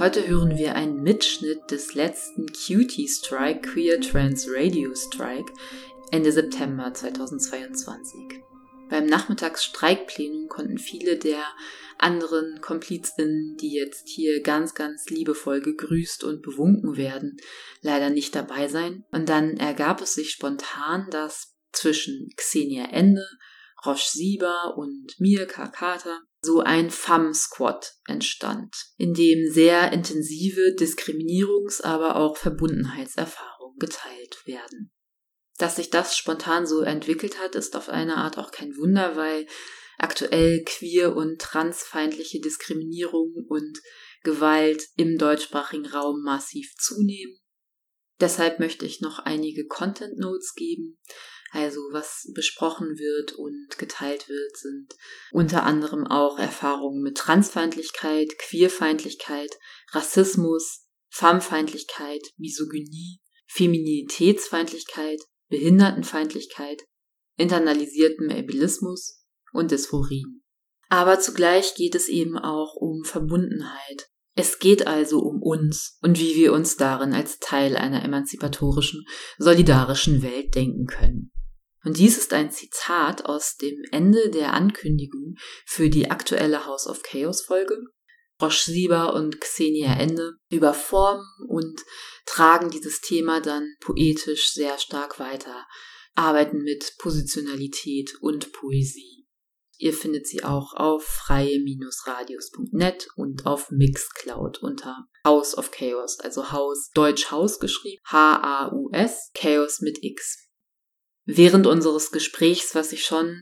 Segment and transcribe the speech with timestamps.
[0.00, 5.52] Heute hören wir einen Mitschnitt des letzten Cutie Strike, Queer Trans Radio Strike,
[6.10, 8.40] Ende September 2022.
[8.88, 11.44] Beim Nachmittagsstreikplenum konnten viele der
[11.98, 17.36] anderen Komplizinnen, die jetzt hier ganz, ganz liebevoll gegrüßt und bewunken werden,
[17.82, 19.04] leider nicht dabei sein.
[19.12, 23.26] Und dann ergab es sich spontan, dass zwischen Xenia Ende,
[23.84, 32.16] Roche Sieber und mir, Kakata, so ein FAM-Squad entstand, in dem sehr intensive Diskriminierungs-, aber
[32.16, 34.90] auch Verbundenheitserfahrungen geteilt werden.
[35.58, 39.46] Dass sich das spontan so entwickelt hat, ist auf eine Art auch kein Wunder, weil
[39.98, 43.78] aktuell queer und transfeindliche Diskriminierung und
[44.22, 47.38] Gewalt im deutschsprachigen Raum massiv zunehmen.
[48.20, 50.98] Deshalb möchte ich noch einige Content Notes geben.
[51.52, 54.94] Also was besprochen wird und geteilt wird, sind
[55.32, 59.58] unter anderem auch Erfahrungen mit Transfeindlichkeit, Queerfeindlichkeit,
[59.90, 66.84] Rassismus, Femmefeindlichkeit, Misogynie, Feminitätsfeindlichkeit, Behindertenfeindlichkeit,
[67.36, 70.44] internalisiertem Ableismus und Dysphorien.
[70.88, 74.09] Aber zugleich geht es eben auch um Verbundenheit.
[74.36, 79.04] Es geht also um uns und wie wir uns darin als Teil einer emanzipatorischen,
[79.38, 81.32] solidarischen Welt denken können.
[81.84, 87.02] Und dies ist ein Zitat aus dem Ende der Ankündigung für die aktuelle House of
[87.02, 87.78] Chaos Folge.
[88.40, 91.80] Roche Sieber und Xenia Ende überformen und
[92.24, 95.66] tragen dieses Thema dann poetisch sehr stark weiter,
[96.14, 99.19] arbeiten mit Positionalität und Poesie.
[99.80, 106.90] Ihr findet sie auch auf freie-radios.net und auf Mixcloud unter House of Chaos, also Haus,
[106.92, 110.50] Deutsch Haus geschrieben, H-A-U-S, Chaos mit X.
[111.24, 113.40] Während unseres Gesprächs, was sich schon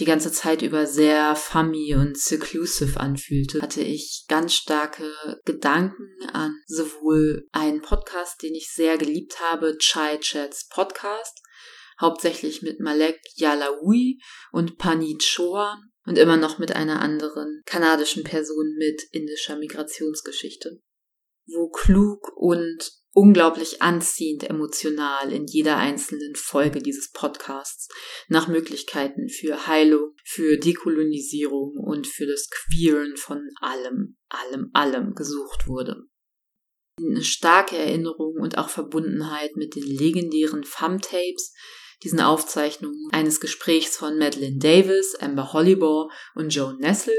[0.00, 6.60] die ganze Zeit über sehr fummy und seclusive anfühlte, hatte ich ganz starke Gedanken an
[6.66, 11.42] sowohl einen Podcast, den ich sehr geliebt habe, Chai Chats Podcast,
[12.00, 14.20] hauptsächlich mit Malek Yalawi
[14.52, 20.80] und Pani Chauhan und immer noch mit einer anderen kanadischen Person mit indischer Migrationsgeschichte,
[21.46, 27.88] wo klug und unglaublich anziehend emotional in jeder einzelnen Folge dieses Podcasts
[28.28, 35.66] nach Möglichkeiten für Heilung, für Dekolonisierung und für das Queeren von allem, allem, allem gesucht
[35.66, 36.02] wurde.
[36.98, 41.54] Eine starke Erinnerung und auch Verbundenheit mit den legendären FAM-Tapes,
[42.02, 47.14] diesen Aufzeichnungen eines Gesprächs von Madeline Davis, Amber Hollibor und Joan Nessel,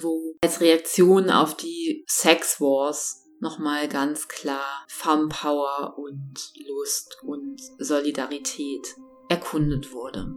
[0.00, 6.34] wo als Reaktion auf die Sex Wars nochmal ganz klar Farmpower und
[6.68, 8.86] Lust und Solidarität
[9.28, 10.34] erkundet wurde.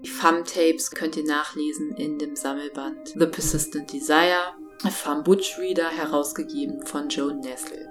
[0.00, 4.54] Die Fam-Tapes könnt ihr nachlesen in dem Sammelband The Persistent Desire,
[4.90, 7.88] Fam Butch Reader, herausgegeben von Joan Nessel.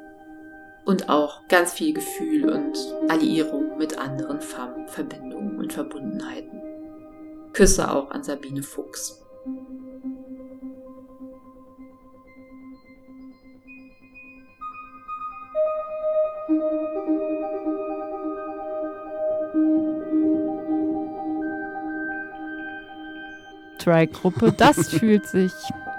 [0.85, 2.77] Und auch ganz viel Gefühl und
[3.09, 6.61] Alliierung mit anderen Fam-Verbindungen und Verbundenheiten.
[7.53, 9.23] Küsse auch an Sabine Fuchs.
[23.87, 24.53] Strike-Gruppe.
[24.57, 25.53] Das fühlt sich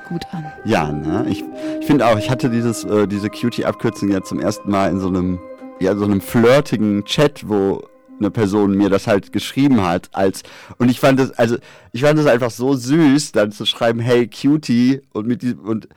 [0.08, 0.44] gut an.
[0.64, 1.26] Ja, ne?
[1.28, 1.44] ich,
[1.80, 5.08] ich finde auch, ich hatte dieses, äh, diese Cutie-Abkürzung ja zum ersten Mal in so
[5.08, 5.38] einem,
[5.80, 7.86] ja, so einem flirtigen Chat, wo
[8.18, 10.42] eine Person mir das halt geschrieben hat als
[10.78, 11.56] und ich fand das also
[11.92, 15.88] ich fand das einfach so süß dann zu schreiben hey Cutie und mit diesem und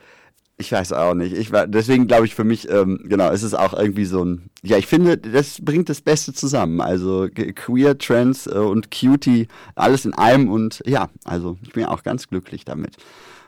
[0.61, 1.33] ich weiß auch nicht.
[1.33, 4.49] Ich war, deswegen glaube ich für mich, ähm, genau, es ist auch irgendwie so ein,
[4.61, 6.79] ja, ich finde, das bringt das Beste zusammen.
[6.81, 12.03] Also queer, trans äh, und cutie, alles in einem und ja, also ich bin auch
[12.03, 12.95] ganz glücklich damit.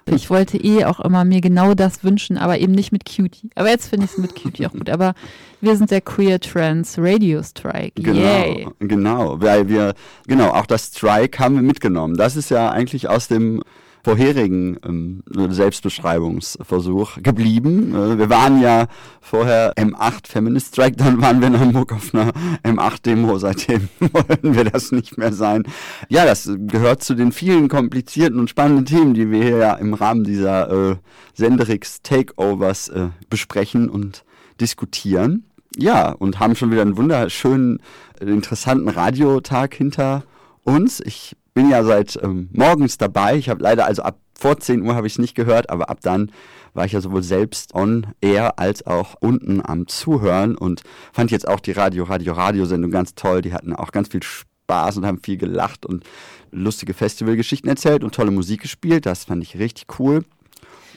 [0.05, 3.49] Ich wollte eh auch immer mir genau das wünschen, aber eben nicht mit Cutie.
[3.55, 4.89] Aber jetzt finde ich es mit Cutie auch gut.
[4.89, 5.13] Aber
[5.61, 8.01] wir sind der Queer Trans Radio Strike.
[8.01, 8.67] Genau, Yay.
[8.79, 9.93] genau, weil wir,
[10.27, 12.17] genau, auch das Strike haben wir mitgenommen.
[12.17, 13.63] Das ist ja eigentlich aus dem
[14.03, 15.23] vorherigen ähm,
[15.53, 17.95] Selbstbeschreibungsversuch geblieben.
[17.95, 18.87] Äh, wir waren ja
[19.21, 22.31] vorher M8 Feminist Strike, dann waren wir in Hamburg auf einer
[22.63, 23.37] M8-Demo.
[23.37, 25.63] Seitdem wollen wir das nicht mehr sein.
[26.09, 29.93] Ja, das gehört zu den vielen komplizierten und spannenden Themen, die wir hier ja im
[29.93, 30.95] Rahmen dieser äh,
[31.33, 34.25] Senderix Takeovers äh, besprechen und
[34.59, 35.45] diskutieren.
[35.77, 37.79] Ja, und haben schon wieder einen wunderschönen,
[38.19, 40.23] äh, interessanten Radiotag hinter
[40.63, 40.99] uns.
[40.99, 43.35] Ich bin ja seit ähm, morgens dabei.
[43.37, 45.99] Ich habe leider, also ab vor 10 Uhr habe ich es nicht gehört, aber ab
[46.01, 46.31] dann
[46.73, 51.47] war ich ja sowohl selbst on air als auch unten am Zuhören und fand jetzt
[51.47, 53.41] auch die Radio, Radio, Radio-Sendung ganz toll.
[53.41, 56.03] Die hatten auch ganz viel Spaß und haben viel gelacht und
[56.51, 59.05] lustige Festivalgeschichten erzählt und tolle Musik gespielt.
[59.05, 60.23] Das fand ich richtig cool.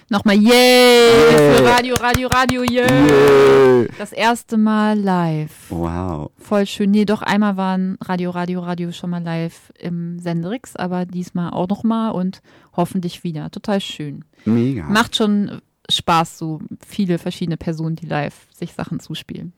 [0.08, 1.56] Nochmal yay, Yay.
[1.56, 2.86] für Radio, Radio, Radio, yay.
[2.86, 3.88] Yay.
[3.98, 5.50] Das erste Mal live.
[5.68, 6.30] Wow.
[6.38, 6.92] Voll schön.
[6.92, 11.66] Nee, doch einmal waren Radio, Radio, Radio schon mal live im Senderix, aber diesmal auch
[11.68, 12.40] nochmal und
[12.76, 13.50] hoffentlich wieder.
[13.50, 14.24] Total schön.
[14.44, 14.84] Mega.
[14.84, 15.60] Macht schon
[15.90, 19.54] Spaß, so viele verschiedene Personen, die live sich Sachen zuspielen.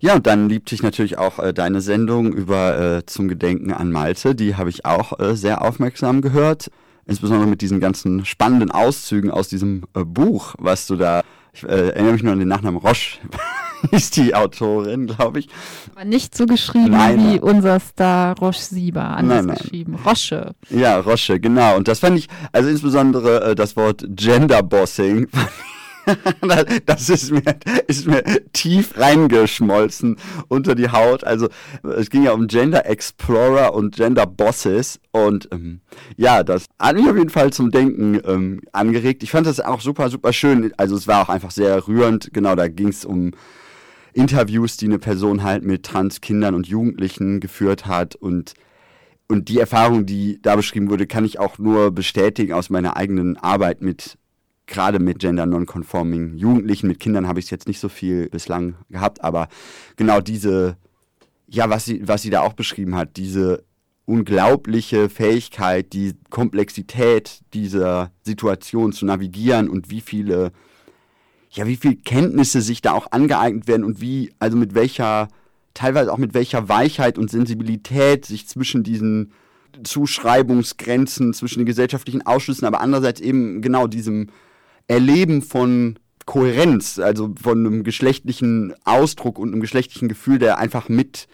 [0.00, 3.92] Ja, und dann liebte ich natürlich auch äh, deine Sendung über äh, zum Gedenken an
[3.92, 4.34] Malte.
[4.34, 6.68] Die habe ich auch äh, sehr aufmerksam gehört.
[7.06, 11.22] Insbesondere mit diesen ganzen spannenden Auszügen aus diesem äh, Buch, was du da.
[11.52, 13.18] Ich äh, erinnere mich nur an den Nachnamen Roche,
[13.92, 15.48] ist die Autorin, glaube ich.
[15.94, 19.04] Aber nicht so geschrieben Nein, wie unser Star Roche Sieber.
[19.04, 19.56] Anders Nein, nein.
[19.56, 19.98] geschrieben.
[20.04, 20.54] Rosche.
[20.68, 21.76] Ja, Roche, genau.
[21.76, 25.28] Und das fand ich, also insbesondere äh, das Wort Genderbossing,
[26.86, 27.42] das ist mir,
[27.86, 28.22] ist mir
[28.52, 30.16] tief reingeschmolzen
[30.48, 31.24] unter die Haut.
[31.24, 31.48] Also
[31.82, 35.00] es ging ja um Gender Explorer und Gender Bosses.
[35.10, 35.80] Und ähm,
[36.16, 39.22] ja, das hat mich auf jeden Fall zum Denken ähm, angeregt.
[39.22, 40.72] Ich fand das auch super, super schön.
[40.76, 42.30] Also es war auch einfach sehr rührend.
[42.32, 43.32] Genau, da ging es um
[44.12, 48.54] Interviews, die eine Person halt mit Transkindern und Jugendlichen geführt hat und
[49.28, 53.36] und die Erfahrung, die da beschrieben wurde, kann ich auch nur bestätigen aus meiner eigenen
[53.36, 54.18] Arbeit mit,
[54.66, 56.88] gerade mit gender non-conforming Jugendlichen.
[56.88, 59.48] Mit Kindern habe ich es jetzt nicht so viel bislang gehabt, aber
[59.96, 60.76] genau diese,
[61.46, 63.64] ja, was sie, was sie da auch beschrieben hat, diese
[64.04, 70.52] unglaubliche Fähigkeit, die Komplexität dieser Situation zu navigieren und wie viele,
[71.50, 75.28] ja, wie viel Kenntnisse sich da auch angeeignet werden und wie, also mit welcher
[75.76, 79.32] teilweise auch mit welcher Weichheit und Sensibilität sich zwischen diesen
[79.84, 84.28] Zuschreibungsgrenzen, zwischen den gesellschaftlichen Ausschlüssen, aber andererseits eben genau diesem
[84.88, 91.28] Erleben von Kohärenz, also von einem geschlechtlichen Ausdruck und einem geschlechtlichen Gefühl, der einfach mit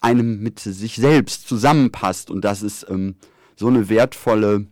[0.00, 2.30] einem, mit sich selbst zusammenpasst.
[2.30, 3.14] Und das ist ähm,
[3.56, 4.66] so eine wertvolle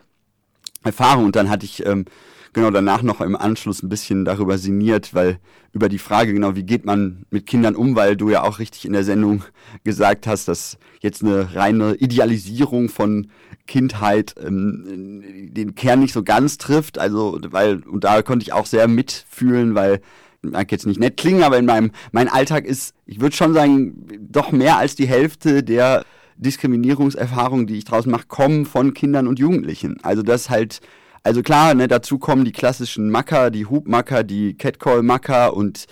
[0.82, 1.26] Erfahrung.
[1.26, 2.06] Und dann hatte ich ähm,
[2.52, 5.38] genau danach noch im Anschluss ein bisschen darüber sinniert, weil
[5.72, 8.84] über die Frage genau, wie geht man mit Kindern um, weil du ja auch richtig
[8.84, 9.44] in der Sendung
[9.84, 13.28] gesagt hast, dass jetzt eine reine Idealisierung von
[13.66, 16.98] Kindheit ähm, den Kern nicht so ganz trifft.
[16.98, 20.00] Also, weil, und da konnte ich auch sehr mitfühlen, weil
[20.42, 24.06] mag jetzt nicht nett klingen, aber in meinem mein Alltag ist, ich würde schon sagen,
[24.18, 26.04] doch mehr als die Hälfte der
[26.36, 29.98] Diskriminierungserfahrungen, die ich draußen mache, kommen von Kindern und Jugendlichen.
[30.02, 30.80] Also das halt,
[31.22, 35.86] also klar, ne, dazu kommen die klassischen Macker, die Hubmacker, die Catcall-Macker und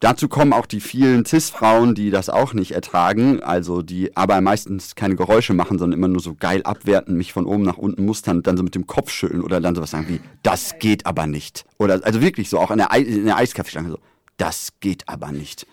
[0.00, 4.94] dazu kommen auch die vielen Cis-Frauen, die das auch nicht ertragen, also die aber meistens
[4.94, 8.42] keine Geräusche machen, sondern immer nur so geil abwerten, mich von oben nach unten mustern,
[8.42, 11.64] dann so mit dem Kopf schütteln oder dann sowas sagen wie, das geht aber nicht.
[11.78, 13.98] Oder also wirklich so, auch in der, Ei der Eiskaffeeschlange so,
[14.36, 15.66] das geht aber nicht.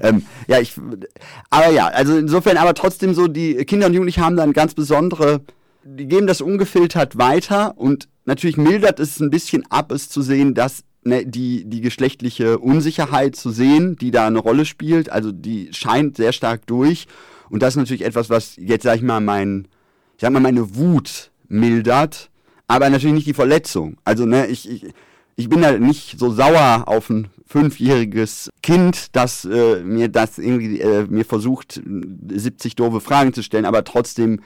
[0.00, 0.74] Ähm, ja, ich,
[1.50, 5.42] aber ja, also insofern, aber trotzdem so, die Kinder und Jugendliche haben dann ganz besondere,
[5.84, 10.54] die geben das ungefiltert weiter und natürlich mildert es ein bisschen ab, es zu sehen,
[10.54, 15.70] dass ne, die, die geschlechtliche Unsicherheit zu sehen, die da eine Rolle spielt, also die
[15.72, 17.06] scheint sehr stark durch.
[17.50, 19.68] Und das ist natürlich etwas, was jetzt, sag ich mal, mein,
[20.16, 22.30] ich sag mal, meine Wut mildert,
[22.66, 23.98] aber natürlich nicht die Verletzung.
[24.04, 24.86] Also, ne, ich, ich,
[25.36, 30.80] ich bin da nicht so sauer auf ein fünfjähriges Kind, das äh, mir das irgendwie
[30.80, 34.40] äh, mir versucht, 70 doofe Fragen zu stellen, aber trotzdem,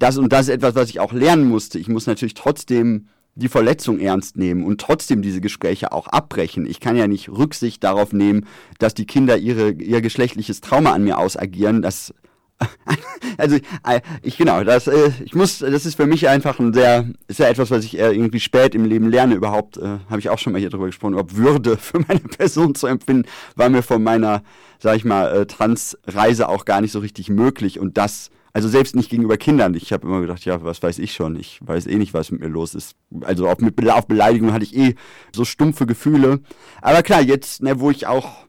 [0.00, 1.78] das und das ist etwas, was ich auch lernen musste.
[1.78, 6.66] Ich muss natürlich trotzdem die Verletzung ernst nehmen und trotzdem diese Gespräche auch abbrechen.
[6.66, 8.46] Ich kann ja nicht Rücksicht darauf nehmen,
[8.78, 11.82] dass die Kinder ihre, ihr geschlechtliches Trauma an mir ausagieren.
[11.82, 12.12] Das
[13.38, 17.06] also äh, ich genau, das äh, ich muss, das ist für mich einfach ein sehr,
[17.26, 19.78] ist ja etwas, was ich eher irgendwie spät im Leben lerne überhaupt.
[19.78, 22.86] Äh, Habe ich auch schon mal hier drüber gesprochen, ob Würde für meine Person zu
[22.86, 24.42] empfinden, war mir von meiner,
[24.78, 28.96] sag ich mal, äh, Transreise auch gar nicht so richtig möglich und das also selbst
[28.96, 29.74] nicht gegenüber Kindern.
[29.74, 31.36] Ich habe immer gedacht, ja, was weiß ich schon.
[31.36, 32.96] Ich weiß eh nicht, was mit mir los ist.
[33.22, 34.94] Also auf, mit, auf Beleidigung hatte ich eh
[35.34, 36.40] so stumpfe Gefühle.
[36.82, 38.46] Aber klar, jetzt, ne, wo ich auch,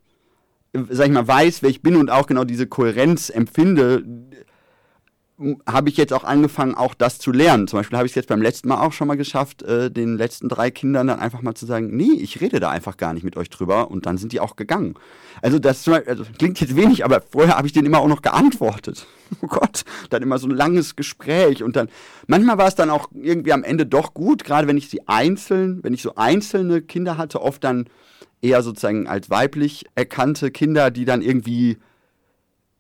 [0.74, 4.04] sag ich mal, weiß, wer ich bin und auch genau diese Kohärenz empfinde,
[5.68, 7.68] habe ich jetzt auch angefangen, auch das zu lernen.
[7.68, 10.18] Zum Beispiel habe ich es jetzt beim letzten Mal auch schon mal geschafft, äh, den
[10.18, 13.24] letzten drei Kindern dann einfach mal zu sagen, nee, ich rede da einfach gar nicht
[13.24, 14.96] mit euch drüber und dann sind die auch gegangen.
[15.42, 19.08] Also das also, klingt jetzt wenig, aber vorher habe ich denen immer auch noch geantwortet.
[19.42, 21.88] Oh Gott, dann immer so ein langes Gespräch und dann,
[22.28, 25.80] manchmal war es dann auch irgendwie am Ende doch gut, gerade wenn ich sie einzeln,
[25.84, 27.86] wenn ich so einzelne Kinder hatte, oft dann
[28.42, 31.78] eher sozusagen als weiblich erkannte Kinder, die dann irgendwie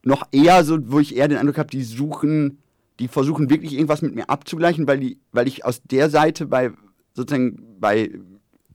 [0.03, 2.59] noch eher so, wo ich eher den Eindruck habe, die suchen,
[2.99, 6.71] die versuchen wirklich irgendwas mit mir abzugleichen, weil die, weil ich aus der Seite bei
[7.13, 8.11] sozusagen bei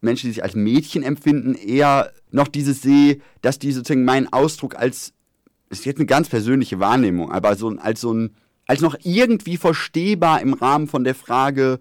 [0.00, 4.76] Menschen, die sich als Mädchen empfinden, eher noch dieses sehe, dass die sozusagen meinen Ausdruck
[4.76, 5.12] als,
[5.68, 9.56] das ist jetzt eine ganz persönliche Wahrnehmung, aber so als so ein, als noch irgendwie
[9.56, 11.78] verstehbar im Rahmen von der Frage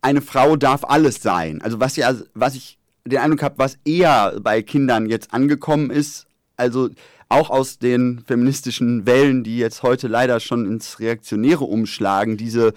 [0.00, 1.62] eine Frau darf alles sein.
[1.62, 6.26] Also was ja, was ich den Eindruck habe, was eher bei Kindern jetzt angekommen ist,
[6.56, 6.90] also
[7.28, 12.72] auch aus den feministischen Wellen, die jetzt heute leider schon ins Reaktionäre umschlagen, diese,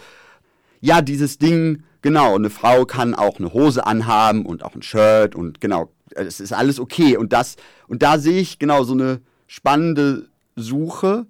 [0.82, 5.36] ja, dieses Ding, genau, eine Frau kann auch eine Hose anhaben und auch ein Shirt
[5.36, 7.18] und genau, es ist alles okay.
[7.18, 7.56] Und das,
[7.88, 11.26] und da sehe ich genau so eine spannende Suche.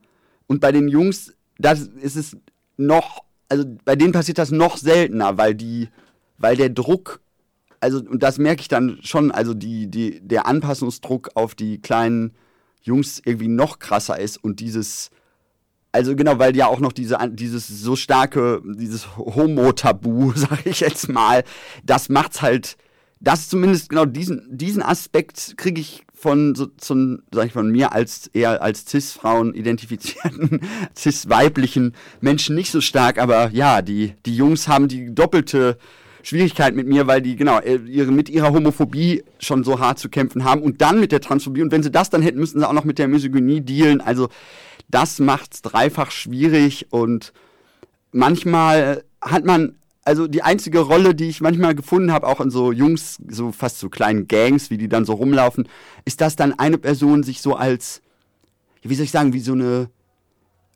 [0.47, 2.37] Und bei den Jungs, das ist es
[2.77, 5.89] noch, also bei denen passiert das noch seltener, weil die,
[6.37, 7.19] weil der Druck,
[7.79, 12.33] also, und das merke ich dann schon, also die, die, der Anpassungsdruck auf die kleinen
[12.81, 15.11] Jungs irgendwie noch krasser ist und dieses,
[15.91, 21.09] also genau, weil ja auch noch diese, dieses so starke, dieses Homo-Tabu, sag ich jetzt
[21.09, 21.43] mal,
[21.83, 22.77] das macht's halt,
[23.19, 27.93] das zumindest genau diesen, diesen Aspekt kriege ich von, so, so, sag ich von mir
[27.93, 30.61] als eher als Cis-Frauen identifizierten,
[30.95, 35.77] cis-weiblichen Menschen nicht so stark, aber ja, die, die Jungs haben die doppelte
[36.23, 40.09] Schwierigkeit mit mir, weil die genau äh, ihre, mit ihrer Homophobie schon so hart zu
[40.09, 41.61] kämpfen haben und dann mit der Transphobie.
[41.61, 44.01] Und wenn sie das dann hätten, müssten sie auch noch mit der Misogynie dealen.
[44.01, 44.29] Also
[44.89, 47.33] das macht's dreifach schwierig und
[48.11, 49.75] manchmal hat man
[50.09, 53.79] also die einzige Rolle, die ich manchmal gefunden habe, auch in so Jungs, so fast
[53.79, 55.67] so kleinen Gangs, wie die dann so rumlaufen,
[56.03, 58.01] ist, dass dann eine Person sich so als,
[58.81, 59.89] wie soll ich sagen, wie so eine,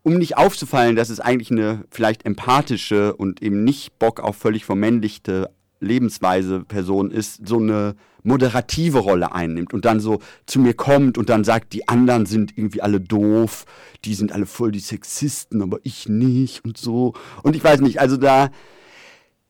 [0.03, 4.65] um nicht aufzufallen, dass es eigentlich eine vielleicht empathische und eben nicht Bock auf völlig
[4.65, 11.17] vermännlichte Lebensweise Person ist, so eine moderative Rolle einnimmt und dann so zu mir kommt
[11.17, 13.65] und dann sagt, die anderen sind irgendwie alle doof,
[14.05, 17.13] die sind alle voll die Sexisten, aber ich nicht und so.
[17.41, 18.49] Und ich weiß nicht, also da,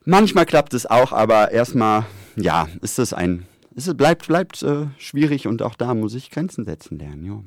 [0.06, 2.06] Manchmal klappt es auch, aber erstmal,
[2.36, 6.66] ja, ist es ein, es bleibt, bleibt äh, schwierig und auch da muss ich Grenzen
[6.66, 7.42] setzen lernen, ja.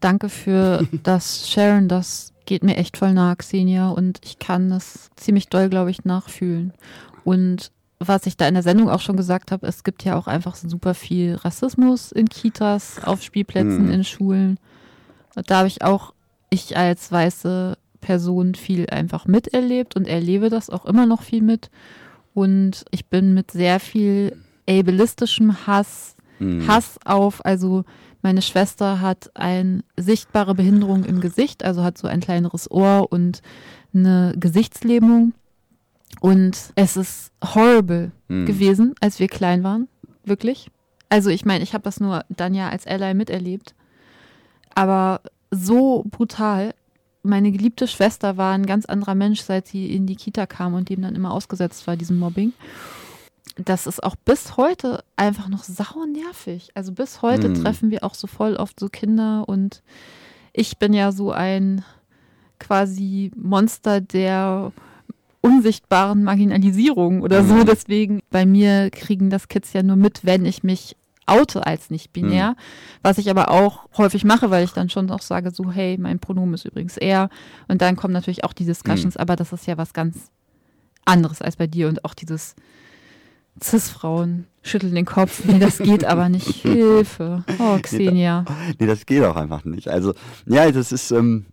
[0.00, 5.10] Danke für das Sharon, das geht mir echt voll nah, Xenia, und ich kann das
[5.16, 6.72] ziemlich doll, glaube ich, nachfühlen.
[7.24, 10.28] Und was ich da in der Sendung auch schon gesagt habe, es gibt ja auch
[10.28, 13.90] einfach super viel Rassismus in Kitas, auf Spielplätzen, hm.
[13.90, 14.58] in Schulen.
[15.46, 16.14] Da habe ich auch,
[16.50, 21.70] ich als weiße Person viel einfach miterlebt und erlebe das auch immer noch viel mit.
[22.34, 24.36] Und ich bin mit sehr viel
[24.68, 26.66] ableistischem Hass, mhm.
[26.68, 27.84] Hass auf, also
[28.22, 33.42] meine Schwester hat eine sichtbare Behinderung im Gesicht, also hat so ein kleineres Ohr und
[33.94, 35.32] eine Gesichtslähmung.
[36.20, 38.46] Und es ist horrible mhm.
[38.46, 39.88] gewesen, als wir klein waren,
[40.24, 40.70] wirklich.
[41.08, 43.74] Also ich meine, ich habe das nur dann ja als Ally miterlebt.
[44.74, 45.20] Aber
[45.50, 46.74] so brutal
[47.22, 50.88] meine geliebte Schwester war ein ganz anderer Mensch, seit sie in die Kita kam und
[50.88, 52.52] dem dann immer ausgesetzt war, diesem Mobbing.
[53.64, 56.70] Das ist auch bis heute einfach noch sauer nervig.
[56.74, 57.54] Also bis heute mm.
[57.62, 59.82] treffen wir auch so voll oft so Kinder und
[60.52, 61.84] ich bin ja so ein
[62.58, 64.72] quasi Monster der
[65.40, 67.54] unsichtbaren Marginalisierung oder so.
[67.54, 67.66] Mhm.
[67.66, 70.96] Deswegen bei mir kriegen das Kids ja nur mit, wenn ich mich
[71.26, 72.56] oute als nicht binär, mhm.
[73.02, 76.18] was ich aber auch häufig mache, weil ich dann schon auch sage, so, hey, mein
[76.18, 77.28] Pronomen ist übrigens er.
[77.68, 79.20] Und dann kommen natürlich auch die Discussions, mhm.
[79.20, 80.30] aber das ist ja was ganz
[81.04, 82.54] anderes als bei dir und auch dieses
[83.62, 85.44] Cis-Frauen schütteln den Kopf.
[85.44, 86.46] Nee, das geht aber nicht.
[86.62, 87.44] Hilfe.
[87.58, 88.44] Oh, Xenia.
[88.78, 89.88] Nee, das geht auch einfach nicht.
[89.88, 90.14] Also,
[90.46, 91.46] ja, das ist, ähm,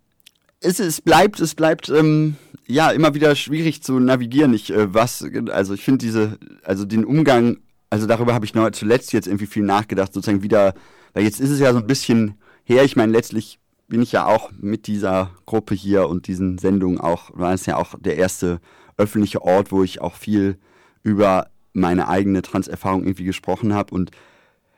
[0.60, 2.36] es, es bleibt, es bleibt, ähm,
[2.68, 4.54] ja, immer wieder schwierig zu navigieren.
[4.54, 7.58] Ich, äh, was, also ich finde diese, also den Umgang
[7.90, 10.74] also darüber habe ich noch zuletzt jetzt irgendwie viel nachgedacht, sozusagen wieder,
[11.14, 14.26] weil jetzt ist es ja so ein bisschen her, ich meine, letztlich bin ich ja
[14.26, 18.60] auch mit dieser Gruppe hier und diesen Sendungen auch, war es ja auch der erste
[18.98, 20.58] öffentliche Ort, wo ich auch viel
[21.04, 23.94] über meine eigene Transerfahrung irgendwie gesprochen habe.
[23.94, 24.12] Und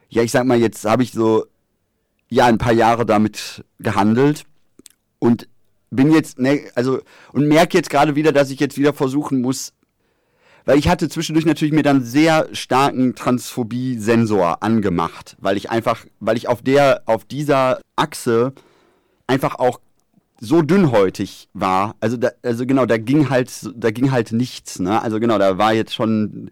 [0.10, 1.46] ja, ich sag mal, jetzt habe ich so
[2.30, 4.46] ja ein paar Jahre damit gehandelt
[5.20, 5.48] und
[5.90, 7.00] bin jetzt, ne, also
[7.32, 9.74] und merke jetzt gerade wieder, dass ich jetzt wieder versuchen muss,
[10.66, 16.36] weil ich hatte zwischendurch natürlich mir dann sehr starken Transphobie-Sensor angemacht, weil ich einfach, weil
[16.36, 18.54] ich auf der, auf dieser Achse
[19.28, 19.80] einfach auch
[20.42, 21.96] so dünnhäutig war.
[22.02, 24.80] Also, da, also genau, da ging halt, da ging halt nichts.
[24.80, 25.02] Ne?
[25.02, 26.52] Also genau, da war jetzt schon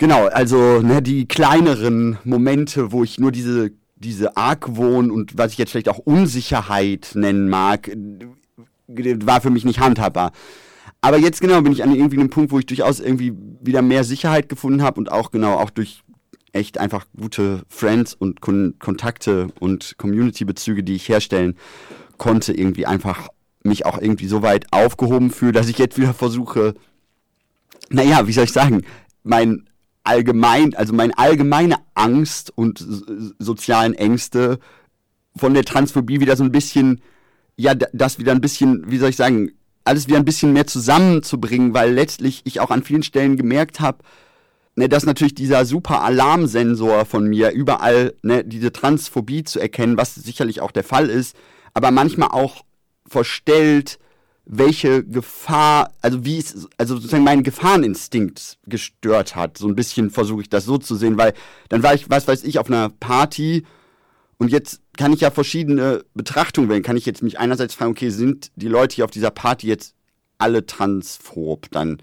[0.00, 5.58] Genau, also ne, die kleineren Momente, wo ich nur diese, diese Argwohn und was ich
[5.58, 7.90] jetzt vielleicht auch Unsicherheit nennen mag,
[8.88, 10.32] war für mich nicht handhabbar.
[11.02, 14.02] Aber jetzt genau bin ich an irgendwie einem Punkt, wo ich durchaus irgendwie wieder mehr
[14.02, 16.02] Sicherheit gefunden habe und auch genau auch durch
[16.52, 21.58] echt einfach gute Friends und Kon Kontakte und Community-Bezüge, die ich herstellen
[22.16, 23.28] konnte, irgendwie einfach
[23.64, 26.72] mich auch irgendwie so weit aufgehoben fühle, dass ich jetzt wieder versuche,
[27.90, 28.80] naja, wie soll ich sagen,
[29.22, 29.66] mein
[30.04, 32.84] allgemein, also meine allgemeine Angst und
[33.38, 34.58] sozialen Ängste
[35.36, 37.00] von der Transphobie wieder so ein bisschen,
[37.56, 39.52] ja, das wieder ein bisschen, wie soll ich sagen,
[39.84, 43.98] alles wieder ein bisschen mehr zusammenzubringen, weil letztlich ich auch an vielen Stellen gemerkt habe,
[44.76, 50.14] ne, dass natürlich dieser super Alarmsensor von mir überall ne, diese Transphobie zu erkennen, was
[50.14, 51.36] sicherlich auch der Fall ist,
[51.74, 52.64] aber manchmal auch
[53.06, 53.98] verstellt,
[54.44, 59.58] welche Gefahr, also wie es, also sozusagen meinen Gefahreninstinkt gestört hat.
[59.58, 61.34] So ein bisschen versuche ich das so zu sehen, weil
[61.68, 63.64] dann war ich, was weiß ich, auf einer Party
[64.38, 66.82] und jetzt kann ich ja verschiedene Betrachtungen wählen.
[66.82, 69.94] Kann ich jetzt mich einerseits fragen, okay, sind die Leute hier auf dieser Party jetzt
[70.38, 71.70] alle transphob?
[71.70, 71.98] Dann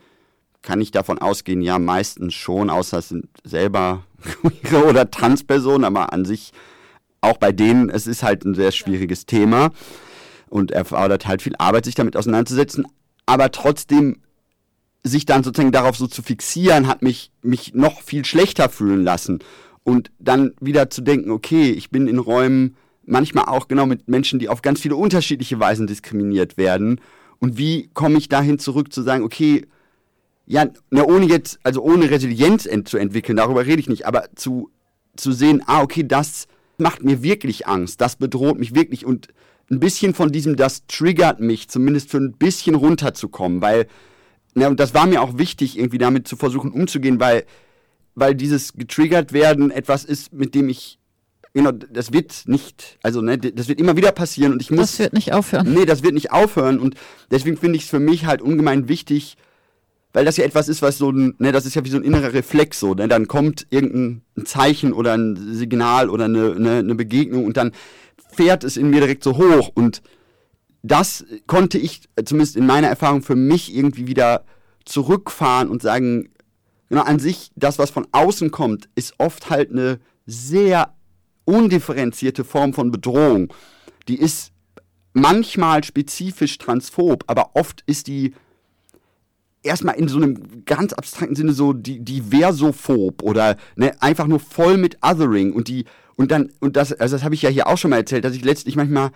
[0.61, 6.13] kann ich davon ausgehen, ja, meistens schon, außer es sind selber queere oder Transpersonen, aber
[6.13, 6.51] an sich
[7.21, 9.71] auch bei denen, es ist halt ein sehr schwieriges Thema
[10.49, 12.85] und erfordert halt viel Arbeit, sich damit auseinanderzusetzen.
[13.25, 14.17] Aber trotzdem
[15.03, 19.39] sich dann sozusagen darauf so zu fixieren, hat mich, mich noch viel schlechter fühlen lassen.
[19.83, 22.75] Und dann wieder zu denken, okay, ich bin in Räumen
[23.05, 26.99] manchmal auch genau mit Menschen, die auf ganz viele unterschiedliche Weisen diskriminiert werden.
[27.39, 29.65] Und wie komme ich dahin zurück zu sagen, okay,
[30.45, 34.25] ja, na, ohne jetzt, also ohne Resilienz ent zu entwickeln, darüber rede ich nicht, aber
[34.35, 34.71] zu,
[35.15, 39.27] zu sehen, ah, okay, das macht mir wirklich Angst, das bedroht mich wirklich und
[39.69, 43.87] ein bisschen von diesem, das triggert mich, zumindest für ein bisschen runterzukommen, weil,
[44.53, 47.45] na, und das war mir auch wichtig, irgendwie damit zu versuchen umzugehen, weil,
[48.15, 50.99] weil dieses getriggert werden etwas ist, mit dem ich
[51.53, 54.91] Genau, das wird nicht, also ne, das wird immer wieder passieren und ich muss.
[54.91, 55.73] Das wird nicht aufhören.
[55.73, 56.93] Nee, das wird nicht aufhören und
[57.31, 59.37] deswegen finde ich es für mich halt ungemein wichtig,
[60.13, 62.03] weil das ja etwas ist, was so ein, ne, das ist ja wie so ein
[62.03, 66.93] innerer Reflex so, ne, dann kommt irgendein Zeichen oder ein Signal oder eine, eine, eine
[66.93, 67.71] Begegnung und dann
[68.37, 70.01] fährt es in mir direkt so hoch und
[70.83, 74.45] das konnte ich zumindest in meiner Erfahrung für mich irgendwie wieder
[74.85, 76.29] zurückfahren und sagen,
[76.89, 80.93] genau, an sich, das, was von außen kommt, ist oft halt eine sehr
[81.45, 83.53] undifferenzierte Form von Bedrohung.
[84.07, 84.51] Die ist
[85.13, 88.33] manchmal spezifisch transphob, aber oft ist die
[89.63, 94.77] erstmal in so einem ganz abstrakten Sinne so die, diversophob oder ne, einfach nur voll
[94.77, 97.77] mit Othering und die und dann und das also das habe ich ja hier auch
[97.77, 99.11] schon mal erzählt, dass ich letztlich manchmal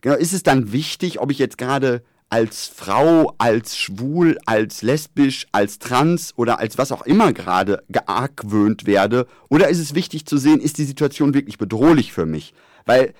[0.00, 5.46] genau ist es dann wichtig, ob ich jetzt gerade als Frau, als schwul, als lesbisch,
[5.52, 9.26] als trans oder als was auch immer gerade geargwöhnt werde?
[9.48, 12.52] Oder ist es wichtig zu sehen, ist die Situation wirklich bedrohlich für mich?
[12.84, 13.14] Weil,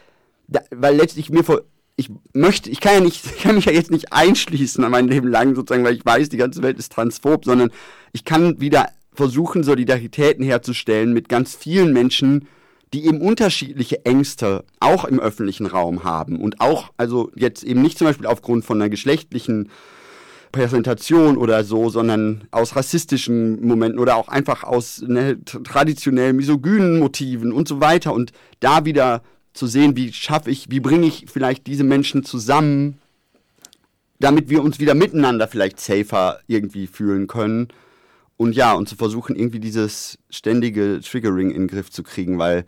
[0.47, 1.63] da, weil letztlich mir vor,
[1.99, 5.09] ich möchte, ich kann ja nicht, ich kann mich ja jetzt nicht einschließen an mein
[5.09, 7.71] Leben lang sozusagen, weil ich weiß, die ganze Welt ist transphob, sondern
[8.13, 12.47] ich kann wieder versuchen, Solidaritäten herzustellen mit ganz vielen Menschen,
[12.95, 17.99] die eben unterschiedliche Ängste auch im öffentlichen Raum haben und auch, also jetzt eben nicht
[17.99, 19.69] zum Beispiel aufgrund von einer geschlechtlichen
[20.53, 27.53] Präsentation oder so, sondern aus rassistischen Momenten oder auch einfach aus ne, traditionell misogynen Motiven
[27.53, 29.23] und so weiter und da wieder
[29.59, 32.99] zu sehen, wie schaffe ich, wie bringe ich vielleicht diese Menschen zusammen,
[34.21, 37.69] damit wir uns wieder miteinander vielleicht safer irgendwie fühlen können
[38.37, 42.65] und ja, und zu versuchen, irgendwie dieses ständige Triggering in den Griff zu kriegen, weil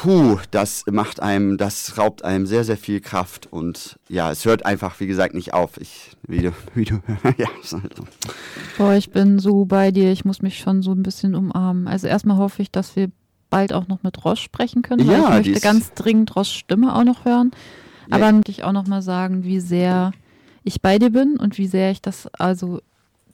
[0.00, 4.64] puh, das macht einem, das raubt einem sehr, sehr viel Kraft und ja, es hört
[4.64, 5.76] einfach, wie gesagt, nicht auf.
[5.78, 7.02] Ich, wie du, wie du,
[7.36, 7.48] ja.
[8.78, 11.86] Boah, ich bin so bei dir, ich muss mich schon so ein bisschen umarmen.
[11.86, 13.10] Also erstmal hoffe ich, dass wir
[13.50, 16.94] bald auch noch mit Ross sprechen können, weil ja, ich möchte ganz dringend Ross Stimme
[16.94, 17.50] auch noch hören.
[18.10, 18.32] Aber ja.
[18.32, 20.12] möchte ich auch noch mal sagen, wie sehr
[20.64, 22.80] ich bei dir bin und wie sehr ich das also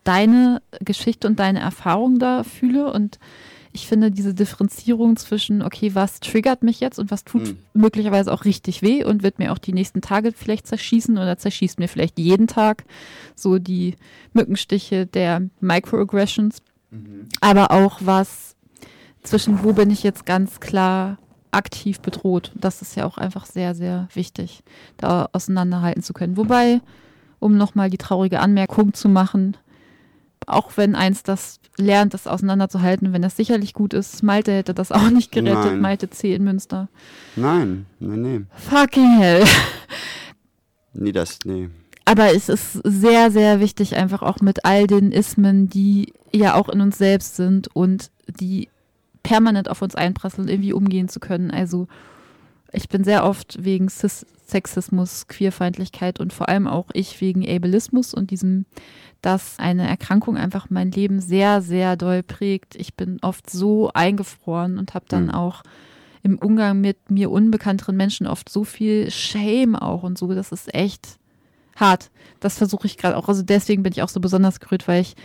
[0.05, 2.93] deine Geschichte und deine Erfahrung da fühle.
[2.93, 3.19] Und
[3.73, 7.59] ich finde diese Differenzierung zwischen, okay, was triggert mich jetzt und was tut mhm.
[7.75, 11.79] möglicherweise auch richtig weh und wird mir auch die nächsten Tage vielleicht zerschießen oder zerschießt
[11.79, 12.85] mir vielleicht jeden Tag
[13.35, 13.97] so die
[14.33, 16.59] Mückenstiche der Microaggressions.
[16.91, 17.29] Mhm.
[17.41, 18.56] Aber auch was
[19.27, 21.19] zwischen, wo bin ich jetzt ganz klar
[21.51, 22.53] aktiv bedroht.
[22.55, 24.63] Das ist ja auch einfach sehr, sehr wichtig,
[24.97, 26.37] da auseinanderhalten zu können.
[26.37, 26.81] Wobei,
[27.39, 29.57] um nochmal die traurige Anmerkung zu machen,
[30.47, 34.23] auch wenn eins das lernt, das auseinanderzuhalten, wenn das sicherlich gut ist.
[34.23, 35.81] Malte hätte das auch nicht gerettet, nein.
[35.81, 36.35] Malte C.
[36.35, 36.89] in Münster.
[37.35, 38.41] Nein, nein, nee.
[38.71, 39.45] Fucking hell.
[40.99, 41.69] Nee, das, nee.
[42.07, 46.69] Aber es ist sehr, sehr wichtig, einfach auch mit all den Ismen, die ja auch
[46.69, 48.11] in uns selbst sind und
[48.41, 48.69] die
[49.27, 51.51] permanent auf uns einprasseln, irgendwie umgehen zu können.
[51.51, 51.89] Also
[52.73, 58.15] ich bin sehr oft wegen Cis Sexismus, Queerfeindlichkeit und vor allem auch ich wegen Ableismus
[58.15, 58.65] und diesem
[59.23, 62.77] dass eine Erkrankung einfach mein Leben sehr, sehr doll prägt.
[62.77, 65.31] Ich bin oft so eingefroren und habe dann mhm.
[65.31, 65.65] auch
[66.23, 70.33] im Umgang mit mir unbekannteren Menschen oft so viel Shame auch und so.
[70.33, 71.19] Das ist echt
[71.75, 72.13] hart.
[72.39, 73.29] Das versuche ich gerade auch.
[73.29, 75.17] Also deswegen bin ich auch so besonders gerührt, weil ich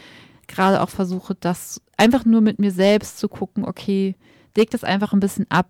[0.52, 4.16] gerade auch versuche, das einfach nur mit mir selbst zu gucken, okay,
[4.56, 5.68] leg das einfach ein bisschen ab.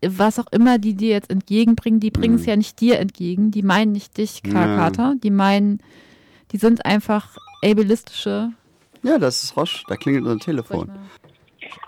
[0.00, 2.48] was auch immer die dir jetzt entgegenbringen, die bringen es Mhm.
[2.48, 5.14] ja nicht dir entgegen, die meinen nicht dich, Karl Ja.
[5.20, 5.80] Die meinen,
[6.52, 8.50] die sind einfach ableistische.
[9.02, 9.82] Ja, das ist Roche.
[9.88, 10.90] Da klingelt unser Telefon.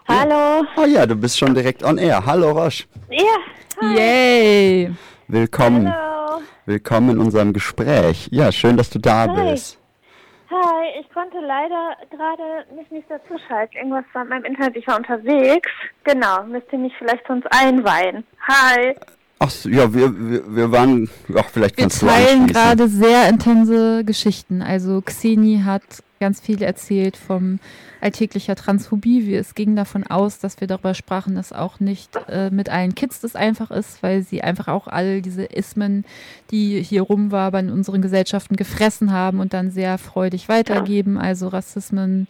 [0.09, 0.65] Hallo.
[0.77, 2.27] Oh ja, du bist schon direkt on air.
[2.27, 2.85] Hallo Roche.
[3.11, 3.89] Ja.
[3.97, 4.91] Yay!
[5.29, 5.89] Willkommen.
[5.93, 6.41] Hallo.
[6.67, 8.29] Willkommen in unserem Gespräch.
[8.33, 9.53] Ja, schön, dass du da Hi.
[9.53, 9.79] bist.
[10.51, 13.77] Hi, ich konnte leider gerade mich nicht dazuschalten.
[13.77, 15.71] Irgendwas war mit meinem Internet, ich war unterwegs.
[16.03, 18.27] Genau, müsst ihr mich vielleicht sonst einweihen.
[18.49, 18.97] Hi.
[19.43, 23.27] Ach so, ja, wir, wir, wir waren, ach, vielleicht Wir kannst du teilen gerade sehr
[23.27, 24.61] intense Geschichten.
[24.61, 25.83] Also Xeni hat
[26.21, 27.59] ganz viel erzählt vom
[28.03, 29.27] alltäglicher Transphobie.
[29.27, 32.95] Wir, es ging davon aus, dass wir darüber sprachen, dass auch nicht äh, mit allen
[32.95, 36.05] Kids das einfach ist, weil sie einfach auch all diese Ismen,
[36.51, 41.17] die hier rumwabern, in unseren Gesellschaften gefressen haben und dann sehr freudig weitergeben.
[41.17, 42.29] Also Rassismen,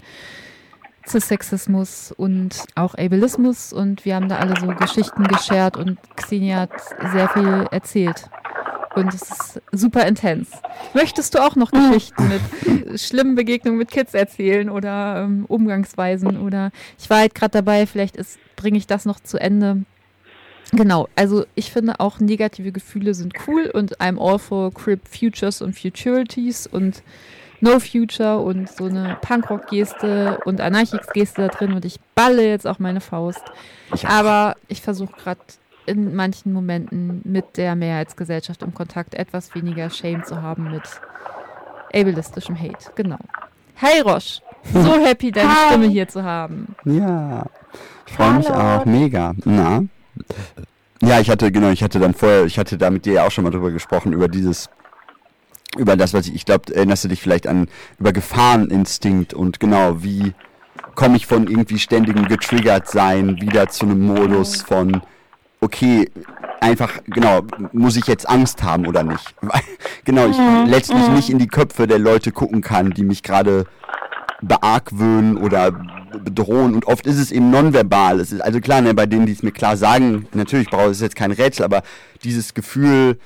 [1.06, 3.72] Cissexismus und auch Ableismus.
[3.72, 6.70] Und wir haben da alle so Geschichten geshared und Xenia hat
[7.12, 8.30] sehr viel erzählt.
[8.94, 10.50] Und es ist super intens.
[10.94, 16.40] Möchtest du auch noch Geschichten mit schlimmen Begegnungen mit Kids erzählen oder ähm, Umgangsweisen?
[16.40, 18.16] Oder ich war halt gerade dabei, vielleicht
[18.56, 19.84] bringe ich das noch zu Ende.
[20.72, 25.62] Genau, also ich finde auch negative Gefühle sind cool und I'm all for Crip Futures
[25.62, 27.02] und Futurities und
[27.60, 32.78] No Future und so eine Punkrock-Geste und Anarchix-Geste da drin und ich balle jetzt auch
[32.78, 33.42] meine Faust.
[33.94, 34.10] Ich auch.
[34.10, 35.40] Aber ich versuche gerade
[35.86, 40.82] in manchen Momenten mit der Mehrheitsgesellschaft im Kontakt etwas weniger Shame zu haben mit
[41.92, 42.90] ableistischem Hate.
[42.94, 43.18] Genau.
[43.82, 44.42] Hi Roche,
[44.72, 45.68] so happy deine Hi.
[45.68, 46.74] Stimme hier zu haben.
[46.84, 47.46] Ja,
[48.06, 49.34] ich freue mich auch mega.
[49.44, 49.84] Na?
[51.02, 53.30] Ja, ich hatte, genau, ich hatte dann vorher, ich hatte da mit dir ja auch
[53.30, 54.68] schon mal drüber gesprochen, über dieses,
[55.76, 60.02] über das, was ich, ich glaube, erinnerst du dich vielleicht an, über Gefahreninstinkt und genau,
[60.02, 60.32] wie
[60.94, 65.02] komme ich von irgendwie ständigem getriggert sein wieder zu einem Modus von,
[65.60, 66.10] okay,
[66.60, 69.34] einfach, genau, muss ich jetzt Angst haben oder nicht?
[69.40, 69.62] Weil,
[70.04, 70.36] genau, ich
[70.68, 73.66] letztlich nicht in die Köpfe der Leute gucken kann, die mich gerade
[74.42, 75.72] beargwöhnen oder
[76.24, 78.20] bedrohen und oft ist es eben nonverbal.
[78.20, 81.00] Es ist also klar, ne, bei denen, die es mir klar sagen, natürlich brauche ich
[81.00, 81.82] jetzt kein Rätsel, aber
[82.24, 83.18] dieses Gefühl,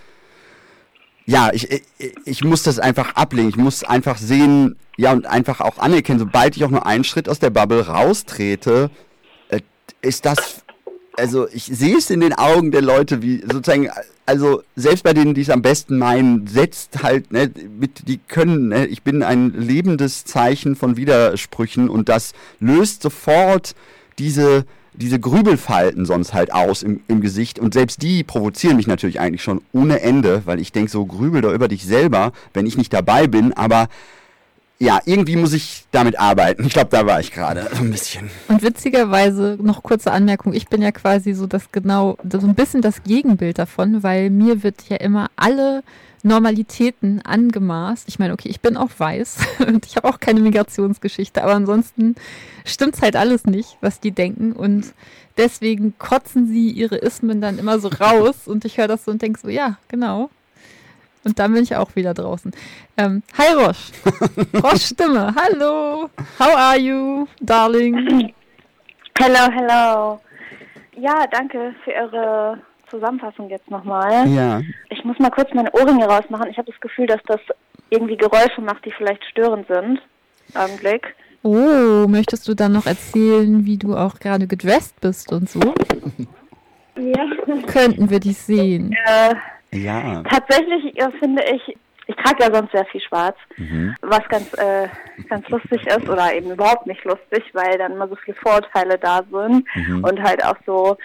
[1.26, 1.82] ja, ich, ich,
[2.24, 3.48] ich muss das einfach ablegen.
[3.48, 7.28] Ich muss einfach sehen, ja, und einfach auch anerkennen, sobald ich auch nur einen Schritt
[7.28, 8.90] aus der Bubble raustrete,
[9.48, 9.60] äh,
[10.02, 10.62] ist das,
[11.16, 13.90] also ich sehe es in den Augen der Leute, wie sozusagen,
[14.26, 18.68] also selbst bei denen, die es am besten meinen, setzt halt, ne, mit, die können,
[18.68, 23.74] ne, ich bin ein lebendes Zeichen von Widersprüchen und das löst sofort
[24.18, 27.58] diese, diese Grübelfalten sonst halt aus im, im Gesicht.
[27.58, 31.42] Und selbst die provozieren mich natürlich eigentlich schon ohne Ende, weil ich denke so, grübel
[31.42, 33.88] doch über dich selber, wenn ich nicht dabei bin, aber
[34.84, 36.64] ja, irgendwie muss ich damit arbeiten.
[36.66, 38.30] Ich glaube, da war ich gerade so ein bisschen.
[38.48, 42.82] Und witzigerweise, noch kurze Anmerkung, ich bin ja quasi so das genau, so ein bisschen
[42.82, 45.82] das Gegenbild davon, weil mir wird ja immer alle
[46.22, 48.08] Normalitäten angemaßt.
[48.08, 52.14] Ich meine, okay, ich bin auch weiß und ich habe auch keine Migrationsgeschichte, aber ansonsten
[52.64, 54.92] stimmt's halt alles nicht, was die denken und
[55.36, 59.22] deswegen kotzen sie ihre Ismen dann immer so raus und ich höre das so und
[59.22, 60.30] denke so, ja, genau.
[61.24, 62.52] Und dann bin ich auch wieder draußen.
[62.96, 63.92] Ähm, hi Roche.
[64.62, 65.34] Roche Stimme.
[65.34, 66.10] Hallo.
[66.38, 68.32] How are you, darling?
[69.18, 70.20] Hello, hello.
[70.96, 72.58] Ja, danke für Ihre
[72.90, 74.28] Zusammenfassung jetzt nochmal.
[74.28, 74.60] Ja.
[74.90, 76.50] Ich muss mal kurz meine Ohrringe rausmachen.
[76.50, 77.40] Ich habe das Gefühl, dass das
[77.90, 80.00] irgendwie Geräusche macht, die vielleicht störend sind.
[80.54, 81.14] Augenblick.
[81.44, 85.60] Oh, möchtest du dann noch erzählen, wie du auch gerade gedresst bist und so?
[86.96, 87.26] Ja.
[87.66, 88.96] Könnten wir dich sehen?
[89.06, 89.34] Äh,
[89.74, 90.22] Ja.
[90.30, 93.94] tatsächlich äh, finde ich, ich trage ja sonst sehr viel schwarz, Mhm.
[94.02, 94.88] was ganz, äh,
[95.28, 99.20] ganz lustig ist oder eben überhaupt nicht lustig, weil dann immer so viele Vorurteile da
[99.30, 100.04] sind Mhm.
[100.04, 100.96] und halt auch so,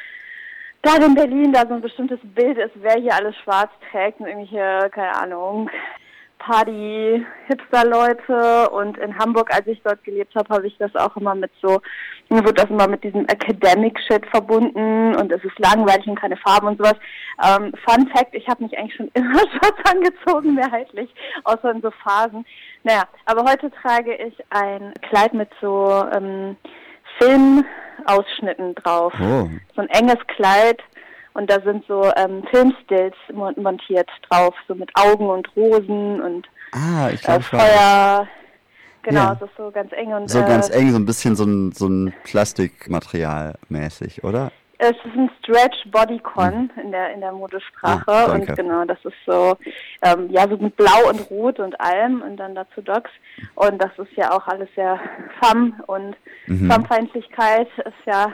[0.84, 4.28] gerade in Berlin da so ein bestimmtes Bild ist, wer hier alles schwarz trägt und
[4.28, 5.70] irgendwelche, keine Ahnung,
[6.40, 11.52] Party-Hipster-Leute und in Hamburg, als ich dort gelebt habe, habe ich das auch immer mit
[11.62, 11.80] so,
[12.30, 16.68] mir wird das immer mit diesem Academic-Shit verbunden und es ist langweilig und keine Farben
[16.68, 16.96] und sowas.
[17.46, 21.92] Ähm, Fun Fact, ich habe mich eigentlich schon immer schwarz angezogen, mehrheitlich, außer in so
[22.04, 22.46] Phasen.
[22.84, 26.56] Naja, aber heute trage ich ein Kleid mit so ähm,
[27.20, 29.14] Filmausschnitten drauf.
[29.22, 29.50] Oh.
[29.76, 30.82] So ein enges Kleid
[31.40, 36.48] und da sind so ähm, Filmstills mon- montiert drauf, so mit Augen und Rosen und
[36.74, 38.28] Ah, äh, glaube, Feuer.
[39.04, 39.34] Genau, Ja.
[39.34, 41.72] es ist so ganz eng und so äh, ganz eng, so ein bisschen so ein,
[41.72, 44.52] so ein Plastikmaterial mäßig, oder?
[44.82, 49.16] Es ist ein Stretch Bodycon in der in der Modesprache Ah, und genau, das ist
[49.26, 49.58] so
[50.04, 53.12] ähm, ja so mit Blau und Rot und allem und dann dazu Docs
[53.56, 55.00] und das ist ja auch alles sehr
[55.42, 56.16] Femme und
[56.48, 56.70] Mhm.
[56.72, 58.32] Femmefeindlichkeit ist ja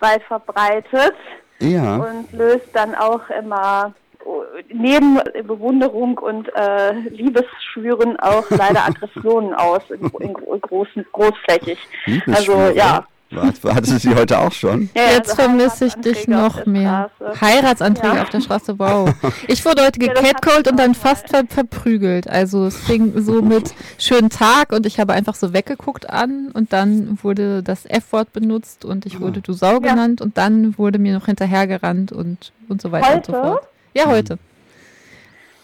[0.00, 1.14] weit verbreitet
[1.60, 1.96] Ja.
[1.96, 9.82] und löst dann auch immer äh, neben Bewunderung und äh, Liebesschwüren auch leider Aggressionen aus,
[9.90, 11.78] in, in großen, großflächig.
[12.26, 13.06] Also ja.
[13.32, 14.90] Was, hattest du sie heute auch schon?
[14.94, 17.10] Ja, Jetzt also vermisse ich dich noch mehr.
[17.16, 17.40] Straße.
[17.40, 18.22] Heiratsanträge Ja.
[18.22, 19.08] auf der Straße, wow.
[19.46, 22.28] Ich wurde heute gecatcalled und dann fast ver verprügelt.
[22.28, 26.72] Also es fing so mit schönen Tag und ich habe einfach so weggeguckt an und
[26.72, 29.78] dann wurde das F-Wort benutzt und ich wurde du Sau Ja.
[29.78, 33.42] genannt und dann wurde mir noch hinterhergerannt und, und so weiter und so Heute?
[33.46, 33.62] fort.
[33.94, 34.38] Ja, heute.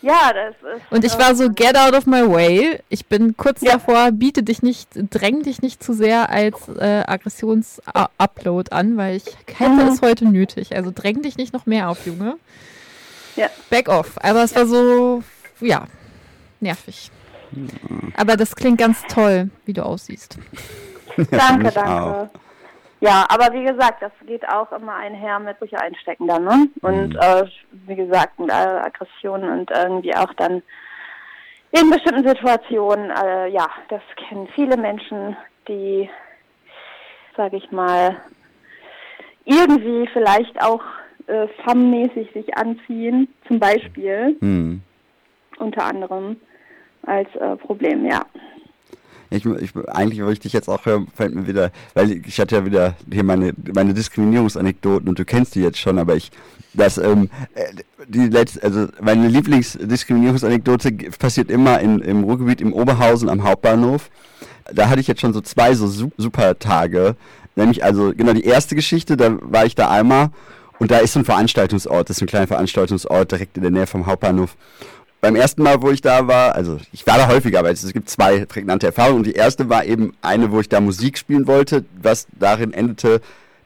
[0.02, 0.82] Ja, das ist.
[0.90, 2.80] Und ich war so, get out of my way.
[2.90, 3.72] Ich bin kurz Ja.
[3.72, 9.24] davor, biete dich nicht, dräng dich nicht zu sehr als äh, Aggressions-Upload an, weil ich
[9.56, 9.88] hätte Mhm.
[9.88, 10.76] es heute nötig.
[10.76, 12.36] Also dräng dich nicht noch mehr auf, Junge.
[13.36, 13.48] Ja.
[13.70, 14.12] Back off.
[14.22, 15.22] Aber es war so,
[15.60, 15.86] ja,
[16.60, 17.10] nervig.
[18.16, 20.36] Aber das klingt ganz toll, wie du aussiehst.
[21.30, 21.84] Danke, danke.
[21.90, 22.28] auch.
[23.00, 26.68] Ja, aber wie gesagt, das geht auch immer einher mit Brüche einstecken dann, ne?
[26.80, 27.20] Und Mhm.
[27.20, 27.44] äh,
[27.86, 30.62] wie gesagt, mit, äh, Aggressionen und irgendwie auch dann
[31.72, 35.36] in bestimmten Situationen, äh, ja, das kennen viele Menschen,
[35.68, 36.08] die,
[37.36, 38.16] sage ich mal,
[39.44, 40.82] irgendwie vielleicht auch
[41.26, 44.80] äh, femme-mäßig sich anziehen, zum Beispiel, Hm.
[45.58, 46.40] unter anderem
[47.04, 48.22] als äh, Problem, ja.
[49.36, 52.56] Ich, ich, eigentlich wollte ich dich jetzt auch hören, fällt mir wieder, weil ich hatte
[52.56, 56.30] ja wieder hier meine, meine Diskriminierungsanekdoten und du kennst die jetzt schon, aber ich,
[56.74, 57.64] das, ähm, äh,
[58.08, 64.10] die letzte, also meine Lieblingsdiskriminierungsanekdote passiert immer in, im Ruhrgebiet, im Oberhausen am Hauptbahnhof.
[64.72, 67.16] Da hatte ich jetzt schon so zwei so su super Tage.
[67.54, 70.30] Nämlich also, genau, die erste Geschichte, da war ich da einmal
[70.78, 73.86] und da ist so ein Veranstaltungsort, das ist ein kleiner Veranstaltungsort direkt in der Nähe
[73.86, 74.56] vom Hauptbahnhof.
[75.20, 78.10] Beim ersten Mal, wo ich da war, also ich war da häufiger, aber es gibt
[78.10, 79.18] zwei prägnante Erfahrungen.
[79.18, 83.20] Und die erste war eben eine, wo ich da Musik spielen wollte, was darin endete,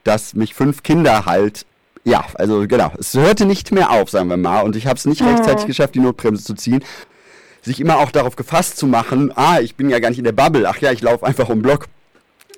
[0.04, 1.66] dass mich fünf Kinder halt,
[2.04, 4.62] ja, also genau, es hörte nicht mehr auf, sagen wir mal.
[4.62, 6.82] Und ich habe es nicht rechtzeitig geschafft, die Notbremse zu ziehen.
[7.62, 10.32] Sich immer auch darauf gefasst zu machen, ah, ich bin ja gar nicht in der
[10.32, 11.88] Bubble, ach ja, ich laufe einfach um Block.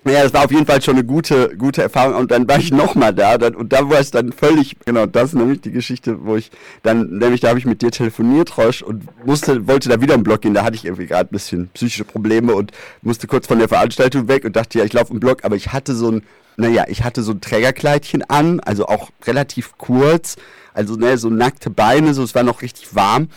[0.04, 2.16] Ja, das war auf jeden Fall schon eine gute, gute Erfahrung.
[2.16, 3.38] Und dann war ich nochmal da.
[3.38, 6.50] Dann, und da war es dann völlig, genau, das ist nämlich die Geschichte, wo ich
[6.82, 10.24] dann, nämlich da habe ich mit dir telefoniert, Roche, und musste, wollte da wieder im
[10.24, 10.54] Block gehen.
[10.54, 14.26] Da hatte ich irgendwie gerade ein bisschen psychische Probleme und musste kurz von der Veranstaltung
[14.26, 15.44] weg und dachte, ja, ich laufe im Block.
[15.44, 16.24] Aber ich hatte so ein,
[16.56, 20.34] naja, ich hatte so ein Trägerkleidchen an, also auch relativ kurz.
[20.74, 23.28] Also, ne, so nackte Beine, so, es war noch richtig warm.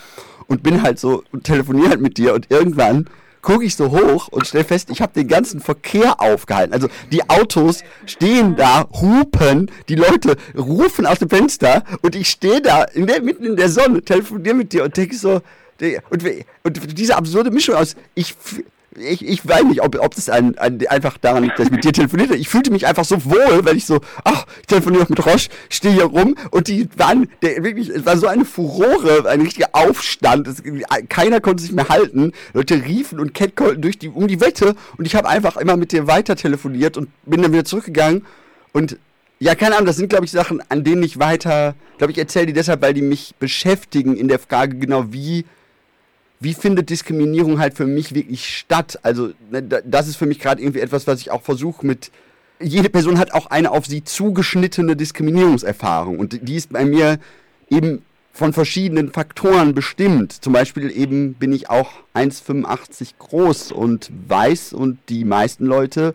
[0.48, 3.08] Und bin halt so und telefoniere halt mit dir und irgendwann
[3.46, 6.74] gucke ich so hoch und stell fest, ich habe den ganzen Verkehr aufgehalten.
[6.74, 12.60] Also die Autos stehen da, hupen, die Leute rufen aus dem Fenster und ich stehe
[12.60, 15.42] da in der, mitten in der Sonne, telefoniere mit dir und denke so,
[16.10, 16.24] und,
[16.64, 18.36] und diese absurde Mischung aus, ich,
[18.98, 21.84] ich, ich weiß nicht, ob, ob das ein, ein, einfach daran liegt, dass ich mit
[21.84, 22.40] dir telefoniert habe.
[22.40, 25.94] Ich fühlte mich einfach so wohl, weil ich so, ach, ich telefoniere mit Roche, stehe
[25.94, 30.48] hier rum und die waren, der, wirklich, es war so eine Furore, ein richtiger Aufstand.
[30.48, 30.64] Es,
[31.10, 32.32] keiner konnte sich mehr halten.
[32.54, 35.92] Leute riefen und catcallten durch die, um die Wette und ich habe einfach immer mit
[35.92, 38.26] dir weiter telefoniert und bin dann wieder zurückgegangen
[38.72, 38.98] und
[39.40, 42.48] ja, keine Ahnung, das sind, glaube ich, Sachen, an denen ich weiter, glaube ich, erzähle
[42.48, 45.46] die deshalb, weil die mich beschäftigen in der Frage, genau wie,
[46.46, 49.00] wie findet Diskriminierung halt für mich wirklich statt?
[49.04, 52.12] Also, ne, da- das ist für mich gerade irgendwie etwas, was ich auch versuche mit.
[52.62, 57.20] Jede Person hat auch eine auf sie zugeschnittene Diskriminierungserfahrung und die ist bei mir
[57.70, 60.32] eben von verschiedenen Faktoren bestimmt.
[60.32, 66.14] Zum Beispiel eben bin ich auch 1,85 groß und weiß und die meisten Leute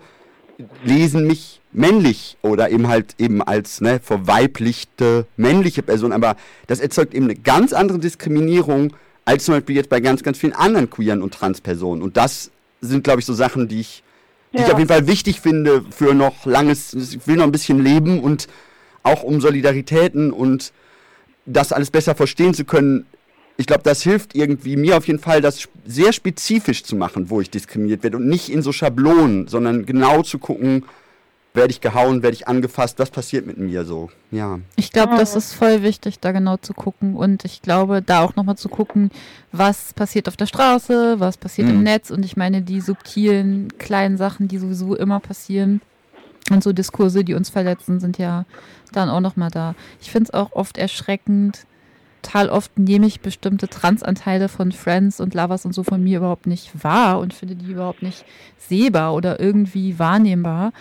[0.84, 7.14] lesen mich männlich oder eben halt eben als ne, verweiblichte männliche Person, aber das erzeugt
[7.14, 8.92] eben eine ganz andere Diskriminierung
[9.24, 12.02] als zum Beispiel jetzt bei ganz, ganz vielen anderen queeren und Trans-Personen.
[12.02, 14.02] Und das sind, glaube ich, so Sachen, die ich,
[14.52, 17.82] die ich auf jeden Fall wichtig finde für noch langes, ich will noch ein bisschen
[17.82, 18.48] leben und
[19.02, 20.72] auch um Solidaritäten und
[21.46, 23.06] das alles besser verstehen zu können.
[23.56, 27.40] Ich glaube, das hilft irgendwie mir auf jeden Fall, das sehr spezifisch zu machen, wo
[27.40, 30.84] ich diskriminiert werde und nicht in so Schablonen, sondern genau zu gucken,
[31.52, 34.08] werde ich gehauen, werde ich angefasst, was passiert mit mir so.
[34.30, 34.60] Ja.
[34.76, 37.16] Ich glaube, das ist voll wichtig, da genau zu gucken.
[37.16, 39.10] Und ich glaube, da auch nochmal zu gucken,
[39.50, 41.74] was passiert auf der Straße, was passiert Mhm.
[41.74, 42.10] im Netz.
[42.10, 45.80] Und ich meine, die subtilen, kleinen Sachen, die sowieso immer passieren.
[46.50, 48.44] Und so Diskurse, die uns verletzen, sind ja
[48.92, 49.74] dann auch nochmal da.
[50.00, 51.66] Ich finde es auch oft erschreckend.
[52.22, 56.46] Total oft nehme ich bestimmte Transanteile von Friends und Lovers und so von mir überhaupt
[56.46, 58.24] nicht wahr und finde die überhaupt nicht
[58.58, 60.72] sehbar oder irgendwie wahrnehmbar.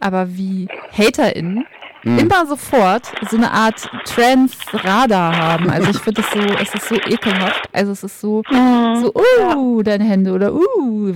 [0.00, 1.64] Aber wie HaterInnen
[2.06, 2.18] Mhm.
[2.20, 5.68] immer sofort so eine Art Trans-Radar haben.
[5.68, 7.68] Also ich finde es so, es ist so ekelhaft.
[7.72, 9.12] Also es ist so, so,
[9.56, 10.60] uh, deine Hände oder uh,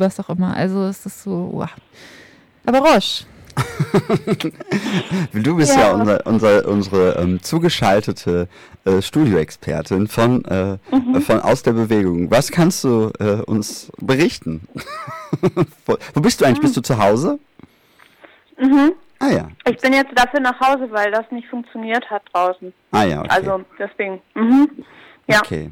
[0.01, 0.57] was auch immer.
[0.57, 1.71] Also es ist so, wow.
[2.67, 3.25] Aber Roche,
[5.33, 8.49] du bist ja, ja unser, unser, unsere ähm, zugeschaltete
[8.85, 11.21] äh, Studioexpertin von, äh, mhm.
[11.21, 12.31] von Aus der Bewegung.
[12.31, 14.67] Was kannst du äh, uns berichten?
[15.87, 16.59] Wo bist du eigentlich?
[16.59, 16.63] Mhm.
[16.63, 17.39] Bist du zu Hause?
[18.59, 18.93] Mhm.
[19.19, 19.51] Ah ja.
[19.69, 22.73] Ich bin jetzt dafür nach Hause, weil das nicht funktioniert hat draußen.
[22.91, 23.29] Ah ja, okay.
[23.31, 24.21] Also deswegen.
[24.35, 24.71] Mhm.
[25.27, 25.41] Ja.
[25.41, 25.71] Okay.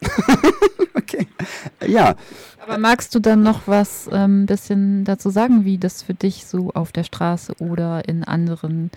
[0.94, 1.26] okay.
[1.86, 2.14] Ja.
[2.66, 6.46] Aber magst du dann noch was ein ähm, bisschen dazu sagen, wie das für dich
[6.46, 8.90] so auf der Straße oder in anderen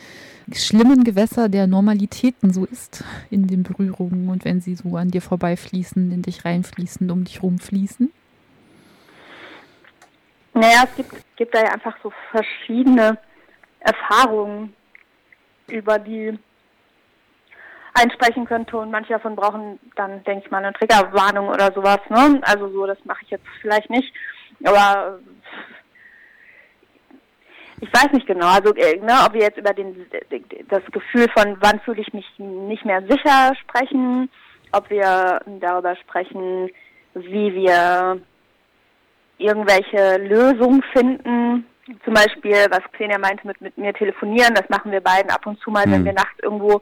[0.52, 5.22] schlimmen Gewässer der Normalitäten so ist, in den Berührungen und wenn sie so an dir
[5.22, 8.12] vorbeifließen, in dich reinfließen, um dich rumfließen?
[10.56, 13.20] Naja, es gibt, gibt da ja einfach so verschiedene
[13.82, 14.74] Erfahrungen,
[15.68, 16.38] über die
[18.00, 22.00] einsprechen könnte und manche davon brauchen dann, denke ich mal, eine Triggerwarnung oder sowas.
[22.10, 22.40] Ne?
[22.44, 24.14] Also so, das mache ich jetzt vielleicht nicht,
[24.64, 25.20] aber
[27.82, 30.06] ich weiß nicht genau, also äh, ne, ob wir jetzt über den
[30.70, 34.30] das Gefühl von wann fühle ich mich nicht mehr sicher sprechen,
[34.72, 36.70] ob wir darüber sprechen,
[37.14, 38.20] wie wir
[39.38, 41.66] irgendwelche Lösungen finden.
[42.04, 45.60] Zum Beispiel, was Xenia meinte mit, mit mir telefonieren, das machen wir beiden ab und
[45.62, 45.92] zu mal, mhm.
[45.92, 46.82] wenn wir nachts irgendwo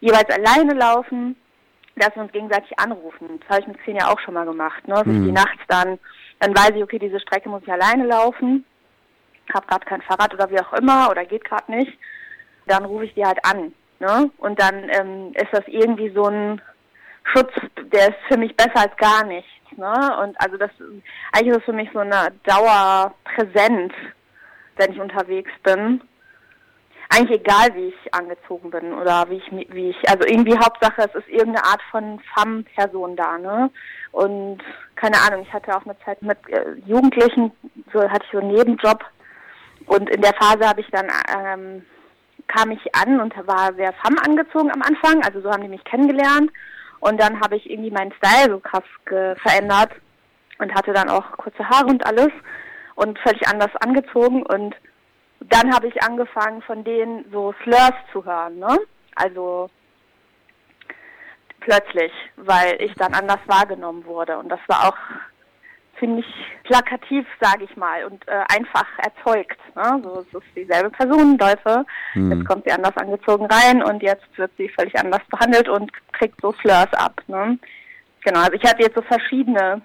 [0.00, 1.36] jeweils alleine laufen,
[1.96, 3.40] dass wir uns gegenseitig anrufen.
[3.40, 4.86] Das habe ich mit Xenia auch schon mal gemacht.
[4.86, 5.02] Ne?
[5.04, 5.24] Mhm.
[5.24, 5.98] Die nachts dann,
[6.40, 8.64] dann weiß ich, okay, diese Strecke muss ich alleine laufen,
[9.52, 11.92] habe gerade kein Fahrrad oder wie auch immer oder geht gerade nicht.
[12.66, 13.72] Dann rufe ich die halt an.
[13.98, 14.30] Ne?
[14.38, 16.60] Und dann ähm, ist das irgendwie so ein
[17.24, 17.52] Schutz,
[17.92, 19.50] der ist für mich besser als gar nichts.
[19.76, 19.92] Ne?
[20.22, 20.70] Und also das
[21.32, 23.92] eigentlich ist es für mich so eine Dauerpräsenz,
[24.76, 26.00] wenn ich unterwegs bin
[27.08, 31.14] eigentlich egal, wie ich angezogen bin oder wie ich, wie ich, also irgendwie Hauptsache, es
[31.14, 33.70] ist irgendeine Art von Femme-Person da, ne?
[34.12, 34.58] Und
[34.96, 37.52] keine Ahnung, ich hatte auch eine Zeit mit äh, Jugendlichen,
[37.92, 39.04] so hatte ich so einen Nebenjob.
[39.86, 41.82] Und in der Phase habe ich dann ähm,
[42.48, 45.84] kam ich an und war sehr Femme angezogen am Anfang, also so haben die mich
[45.84, 46.50] kennengelernt.
[47.00, 49.92] Und dann habe ich irgendwie meinen Style so krass verändert
[50.58, 52.30] und hatte dann auch kurze Haare und alles
[52.96, 54.42] und völlig anders angezogen.
[54.42, 54.74] Und
[55.40, 58.78] dann habe ich angefangen, von denen so Slurs zu hören, ne?
[59.14, 59.70] Also
[61.60, 64.38] plötzlich, weil ich dann anders wahrgenommen wurde.
[64.38, 64.96] Und das war auch
[65.98, 66.26] ziemlich
[66.64, 69.58] plakativ, sage ich mal, und äh, einfach erzeugt.
[69.74, 70.00] Ne?
[70.02, 71.84] So, es ist dieselbe Personenläufe.
[72.14, 72.32] Mhm.
[72.32, 76.40] Jetzt kommt sie anders angezogen rein und jetzt wird sie völlig anders behandelt und kriegt
[76.40, 77.20] so Slurs ab.
[77.26, 77.58] Ne?
[78.24, 79.82] Genau, also ich hatte jetzt so verschiedene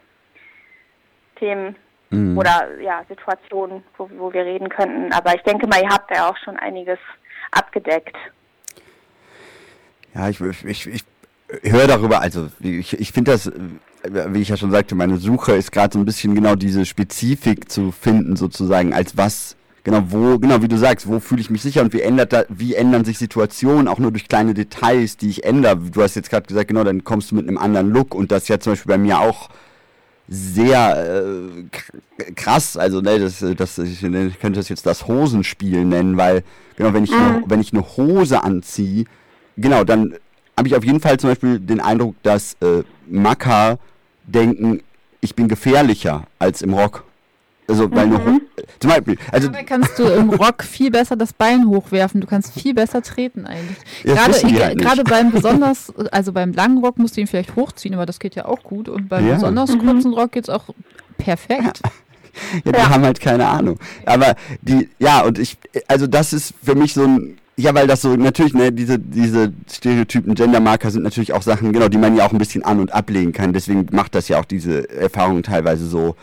[1.38, 1.76] Themen,
[2.14, 2.38] mhm.
[2.38, 5.12] oder ja, Situationen, wo, wo wir reden könnten.
[5.14, 7.00] Aber ich denke mal, ihr habt ja auch schon einiges
[7.52, 8.16] abgedeckt.
[10.14, 11.04] Ja, ich, ich, ich
[11.64, 13.52] höre darüber, also ich, ich finde das,
[14.04, 17.72] wie ich ja schon sagte, meine Suche ist gerade so ein bisschen genau diese Spezifik
[17.72, 21.62] zu finden, sozusagen, als was, genau, wo, genau wie du sagst, wo fühle ich mich
[21.62, 25.30] sicher und wie ändert da, wie ändern sich Situationen auch nur durch kleine Details, die
[25.30, 25.78] ich ändere.
[25.78, 28.48] Du hast jetzt gerade gesagt, genau, dann kommst du mit einem anderen Look und das
[28.48, 29.50] ja zum Beispiel bei mir auch
[30.28, 32.78] sehr äh, krass.
[32.78, 36.44] Also ne, das, das, ich, ne, ich könnte das jetzt das Hosenspiel nennen, weil
[36.76, 37.18] genau wenn ich mhm.
[37.18, 39.06] eine, wenn ich eine Hose anziehe,
[39.58, 40.16] genau dann
[40.58, 43.80] habe ich auf jeden Fall zum Beispiel den Eindruck, dass äh, Macker
[44.26, 44.82] denken,
[45.22, 47.04] ich bin gefährlicher als im Rock.
[47.68, 48.16] Also weil mhm.
[48.16, 48.42] eine,
[48.80, 52.22] zum Beispiel, also Dabei kannst du im Rock viel besser das Bein hochwerfen.
[52.22, 53.78] Du kannst viel besser treten eigentlich.
[54.04, 58.06] Gerade, halt gerade beim besonders, also beim langen Rock musst du ihn vielleicht hochziehen, aber
[58.06, 58.90] das geht ja auch gut.
[58.90, 59.36] Und beim ja.
[59.36, 59.80] besonders mhm.
[59.80, 60.66] kurzen Rock geht es auch
[61.18, 61.82] perfekt.
[62.66, 62.90] Ja, die ja.
[62.90, 63.78] haben halt keine Ahnung.
[64.08, 65.56] Aber die, ja, und ich,
[65.88, 69.54] also das ist für mich so ein, ja, weil das so, natürlich, ne, diese, diese
[69.72, 72.92] Stereotypen, Gendermarker sind natürlich auch Sachen, genau, die man ja auch ein bisschen an- und
[72.92, 73.54] ablegen kann.
[73.54, 76.16] Deswegen macht das ja auch diese Erfahrungen teilweise so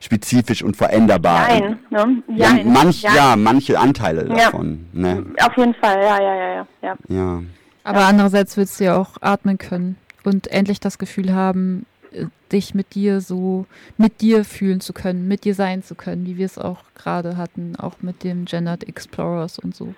[0.00, 1.48] spezifisch und veränderbar.
[1.48, 2.22] Nein, ne?
[2.28, 3.14] Ja, ja, manch, ja.
[3.14, 4.86] ja, manche Anteile davon.
[4.92, 5.26] Ne?
[5.40, 6.96] Auf jeden Fall, ja, ja, ja, ja.
[7.08, 7.42] ja.
[7.84, 12.74] Aber andererseits willst du ja auch atmen können und endlich das Gefühl haben, äh, dich
[12.74, 16.46] mit dir so, mit dir fühlen zu können, mit dir sein zu können, wie wir
[16.46, 19.94] es auch gerade hatten, auch mit dem Gendered Explorers und so.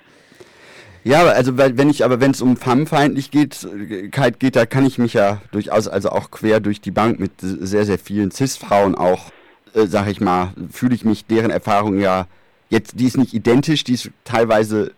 [1.02, 3.66] Ja, also wenn ich, aber wenn es um Femmefeindlichkeit
[4.12, 7.32] geht, geht, da kann ich mich ja durchaus also auch quer durch die Bank mit
[7.40, 9.30] sehr, sehr vielen Cis-Frauen auch
[9.74, 12.26] äh, sag ich mal, fühle ich mich deren Erfahrung ja
[12.68, 14.92] jetzt, die ist nicht identisch, die ist teilweise,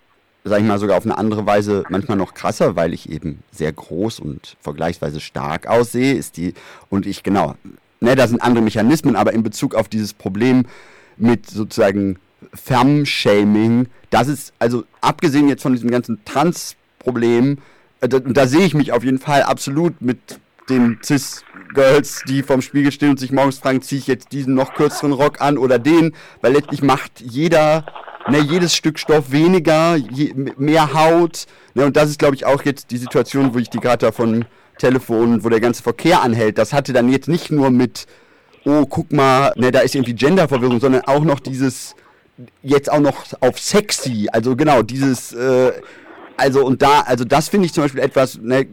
[0.44, 3.72] sag ich mal, sogar auf eine andere Weise manchmal noch krasser, weil ich eben sehr
[3.72, 6.54] groß und vergleichsweise stark aussehe, ist die,
[6.90, 7.54] und ich, genau,
[8.00, 10.66] ne, da sind andere Mechanismen, aber in Bezug auf dieses Problem
[11.16, 12.18] mit sozusagen
[12.54, 17.58] Femme-Shaming, das ist, also abgesehen jetzt von diesem ganzen Trans-Problem,
[18.00, 20.18] äh, da, da sehe ich mich auf jeden Fall absolut mit
[20.72, 24.74] den Cis-Girls, die vorm Spiegel stehen und sich morgens fragen, ziehe ich jetzt diesen noch
[24.74, 27.84] kürzeren Rock an oder den, weil letztlich macht jeder
[28.28, 31.46] ne, jedes Stück Stoff weniger, je, mehr Haut.
[31.74, 34.12] Ne, und das ist, glaube ich, auch jetzt die Situation, wo ich die gerade da
[34.12, 34.44] von
[34.78, 36.58] Telefon, wo der ganze Verkehr anhält.
[36.58, 38.06] Das hatte dann jetzt nicht nur mit,
[38.64, 41.94] oh, guck mal, ne, da ist irgendwie Genderverwirrung, sondern auch noch dieses,
[42.62, 44.28] jetzt auch noch auf sexy.
[44.32, 45.72] Also genau, dieses, äh,
[46.36, 48.66] also und da, also das finde ich zum Beispiel etwas, ne,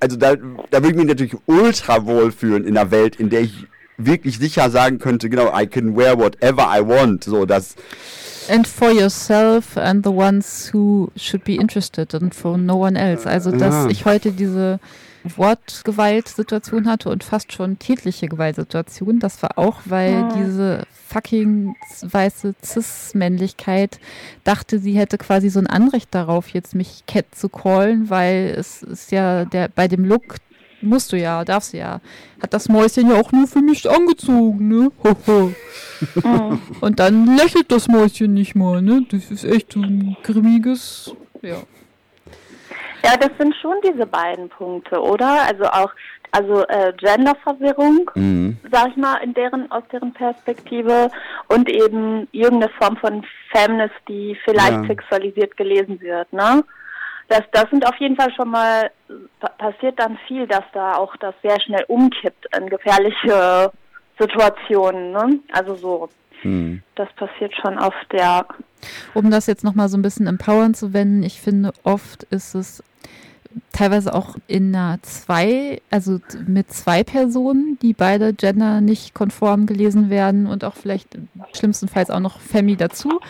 [0.00, 3.42] also da, da würde ich mich natürlich ultra wohl fühlen in einer Welt, in der
[3.42, 3.66] ich
[3.98, 7.24] wirklich sicher sagen könnte, genau, I can wear whatever I want.
[7.24, 7.74] So, das.
[8.48, 13.28] And for yourself and the ones who should be interested and for no one else.
[13.28, 13.88] Also, dass ja.
[13.88, 14.78] ich heute diese
[15.24, 19.18] Wortgewaltsituation hatte und fast schon tätliche Gewaltsituation.
[19.18, 20.32] Das war auch, weil ja.
[20.36, 24.00] diese fucking weiße Cis-Männlichkeit
[24.44, 28.82] dachte, sie hätte quasi so ein Anrecht darauf, jetzt mich Cat zu callen, weil es
[28.82, 30.36] ist ja der bei dem Look
[30.82, 32.00] musst du ja, darfst du ja.
[32.42, 34.90] Hat das Mäuschen ja auch nur für mich angezogen, ne?
[36.22, 36.60] Mhm.
[36.80, 39.04] Und dann lächelt das Mäuschen nicht mal, ne?
[39.10, 41.62] Das ist echt so ein grimmiges, ja.
[43.04, 45.42] Ja, das sind schon diese beiden Punkte, oder?
[45.46, 45.92] Also auch
[46.36, 48.58] also äh, Genderverwirrung, mhm.
[48.70, 51.10] sag ich mal, in deren, aus deren Perspektive
[51.48, 54.86] und eben irgendeine Form von Feminist, die vielleicht ja.
[54.86, 56.62] sexualisiert gelesen wird, ne?
[57.28, 58.90] Das, das sind auf jeden Fall schon mal,
[59.58, 63.72] passiert dann viel, dass da auch das sehr schnell umkippt in gefährliche
[64.18, 65.40] Situationen, ne?
[65.52, 66.08] Also so.
[66.42, 66.82] Mhm.
[66.96, 68.44] Das passiert schon oft, ja.
[69.14, 72.84] Um das jetzt nochmal so ein bisschen empowern zu wenden, ich finde, oft ist es
[73.72, 80.10] teilweise auch in einer zwei, also mit zwei Personen, die beide gender nicht konform gelesen
[80.10, 81.18] werden und auch vielleicht
[81.52, 83.20] schlimmstenfalls auch noch Femi dazu.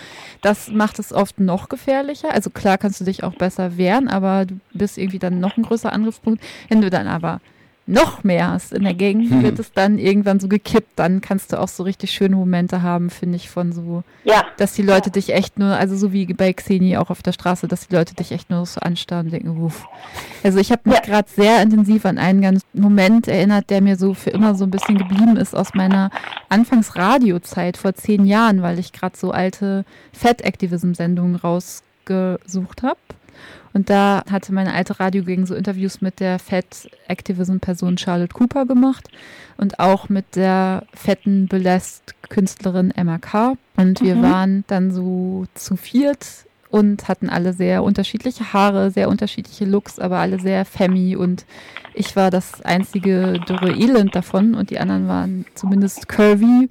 [0.43, 2.33] Das macht es oft noch gefährlicher.
[2.33, 5.63] Also klar kannst du dich auch besser wehren, aber du bist irgendwie dann noch ein
[5.63, 6.43] größerer Angriffspunkt.
[6.69, 7.41] Wenn du dann aber
[7.87, 9.43] noch mehr hast in der Gang, hm.
[9.43, 10.91] wird es dann irgendwann so gekippt.
[10.97, 14.45] Dann kannst du auch so richtig schöne Momente haben, finde ich, von so, ja.
[14.57, 15.13] dass die Leute ja.
[15.13, 18.15] dich echt nur, also so wie bei Xeni auch auf der Straße, dass die Leute
[18.15, 19.87] dich echt nur so anstarren und denken, uff.
[20.43, 21.05] Also ich habe mich ja.
[21.05, 24.71] gerade sehr intensiv an einen ganz Moment erinnert, der mir so für immer so ein
[24.71, 26.11] bisschen geblieben ist aus meiner
[26.49, 32.99] Anfangsradiozeit vor zehn Jahren, weil ich gerade so alte Fat-Activism-Sendungen rausgesucht habe.
[33.77, 39.07] Und da hatte meine alte Radiogegend so Interviews mit der Fett-Activism-Person Charlotte Cooper gemacht
[39.59, 43.59] und auch mit der fetten Belest-Künstlerin Emma Carr.
[43.77, 44.23] Und wir mhm.
[44.23, 50.21] waren dann so zu viert und hatten alle sehr unterschiedliche Haare, sehr unterschiedliche Looks, aber
[50.21, 51.45] alle sehr femmy und
[51.93, 56.71] ich war das einzige dürre Elend davon und die anderen waren zumindest curvy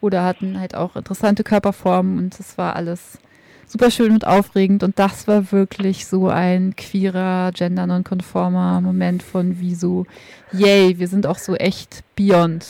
[0.00, 3.18] oder hatten halt auch interessante Körperformen und es war alles
[3.66, 9.74] super schön und aufregend und das war wirklich so ein queerer, gender-nonkonformer Moment von wie
[9.74, 10.06] so,
[10.52, 12.66] yay, wir sind auch so echt beyond.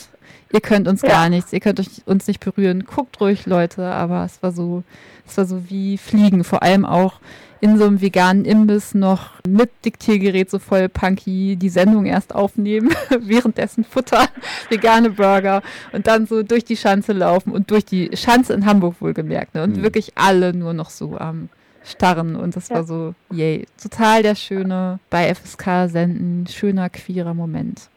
[0.53, 1.09] Ihr könnt uns ja.
[1.09, 2.85] gar nichts, ihr könnt uns nicht berühren.
[2.85, 4.83] Guckt ruhig, Leute, aber es war so,
[5.27, 7.19] es war so wie Fliegen, vor allem auch
[7.61, 12.89] in so einem veganen Imbiss noch mit Diktiergerät so voll punky die Sendung erst aufnehmen,
[13.19, 14.27] währenddessen futtern,
[14.69, 18.95] vegane Burger und dann so durch die Schanze laufen und durch die Schanze in Hamburg
[18.99, 19.55] wohlgemerkt.
[19.55, 19.63] Ne?
[19.63, 19.83] Und mhm.
[19.83, 21.49] wirklich alle nur noch so am
[21.83, 22.77] Starren und das ja.
[22.77, 27.89] war so, yay, total der schöne bei FSK senden, schöner queerer Moment.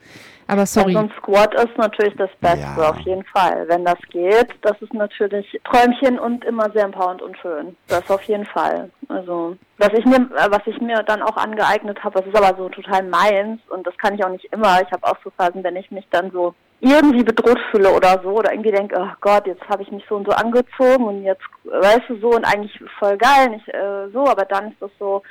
[0.48, 0.92] Aber sorry.
[0.92, 2.90] Ja, so ein Squad ist natürlich das Beste, ja.
[2.90, 3.68] auf jeden Fall.
[3.68, 7.76] Wenn das geht, das ist natürlich Träumchen und immer sehr empowernd und schön.
[7.86, 8.90] Das auf jeden Fall.
[9.08, 12.70] Also, was ich mir, was ich mir dann auch angeeignet habe, das ist aber so
[12.70, 14.80] total meins und das kann ich auch nicht immer.
[14.80, 18.30] Ich habe auch so Phasen, wenn ich mich dann so irgendwie bedroht fühle oder so
[18.30, 21.42] oder irgendwie denke, oh Gott, jetzt habe ich mich so und so angezogen und jetzt,
[21.64, 25.22] weißt du, so und eigentlich voll geil, nicht äh, so, aber dann ist das so,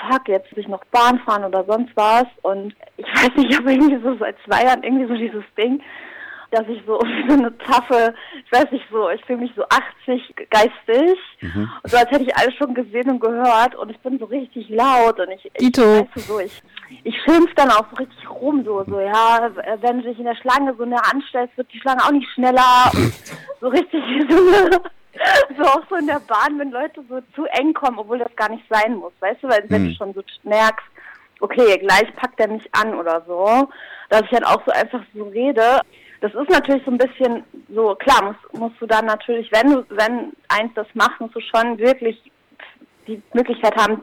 [0.00, 2.26] fuck, jetzt will ich noch Bahn fahren oder sonst was.
[2.42, 5.82] Und ich weiß nicht, ich habe irgendwie so seit zwei Jahren irgendwie so dieses Ding,
[6.50, 10.34] dass ich so so eine taffe, ich weiß nicht so, ich fühle mich so 80
[10.50, 11.18] geistig.
[11.40, 11.70] Mhm.
[11.82, 14.68] Und so als hätte ich alles schon gesehen und gehört und ich bin so richtig
[14.68, 16.62] laut und ich, ich weißt du, so, ich,
[17.04, 20.36] ich schimpf dann auch so richtig rum, so, so, ja, wenn du dich in der
[20.36, 22.90] Schlange so näher anstellst, wird die Schlange auch nicht schneller.
[23.60, 24.80] So richtig so eine
[25.56, 28.50] so auch so in der Bahn, wenn Leute so zu eng kommen, obwohl das gar
[28.50, 29.88] nicht sein muss, weißt du, weil wenn hm.
[29.88, 30.86] du schon so merkst,
[31.40, 33.68] okay, gleich packt er mich an oder so,
[34.10, 35.80] dass ich dann auch so einfach so rede.
[36.20, 39.84] Das ist natürlich so ein bisschen so, klar, musst, musst du dann natürlich, wenn du,
[39.90, 42.20] wenn eins das macht, musst du schon wirklich
[43.06, 44.02] die Möglichkeit haben,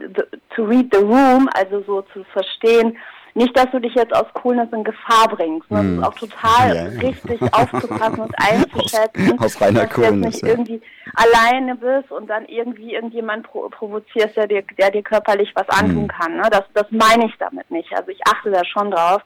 [0.56, 2.97] to read the room, also so zu verstehen,
[3.36, 5.70] nicht, dass du dich jetzt aus Coolness in Gefahr bringst.
[5.70, 5.84] Ne?
[5.84, 6.02] Mm.
[6.02, 6.84] Das ist auch total ja.
[7.02, 9.40] richtig aufzupassen und einzuschätzen.
[9.40, 10.48] Aus, aus reiner dass du jetzt nicht ja.
[10.48, 10.82] irgendwie
[11.16, 16.06] alleine bist und dann irgendwie irgendjemand pro provozierst, der dir, der dir körperlich was antun
[16.06, 16.08] mm.
[16.08, 16.38] kann.
[16.38, 16.44] Ne?
[16.50, 17.94] Das, das meine ich damit nicht.
[17.94, 19.22] Also ich achte da schon drauf.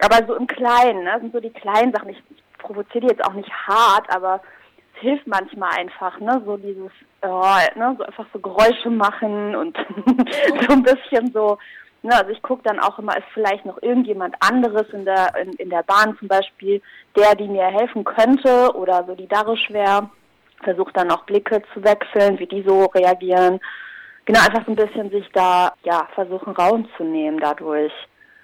[0.00, 1.18] Aber so im Kleinen, ne?
[1.20, 2.08] sind so die kleinen Sachen.
[2.08, 4.40] Ich, ich provoziere die jetzt auch nicht hart, aber
[4.94, 6.42] hilft manchmal einfach, ne?
[6.44, 6.90] So dieses,
[7.22, 7.94] oh, ne?
[7.98, 9.76] So einfach so Geräusche machen und
[10.66, 11.58] so ein bisschen so,
[12.02, 12.16] ne?
[12.16, 15.70] Also ich gucke dann auch immer, ist vielleicht noch irgendjemand anderes in der, in, in
[15.70, 16.80] der Bahn zum Beispiel,
[17.16, 20.10] der, die mir helfen könnte oder solidarisch wäre.
[20.62, 23.60] Versuche dann auch Blicke zu wechseln, wie die so reagieren.
[24.26, 27.92] Genau, einfach so ein bisschen sich da, ja, versuchen Raum zu nehmen dadurch.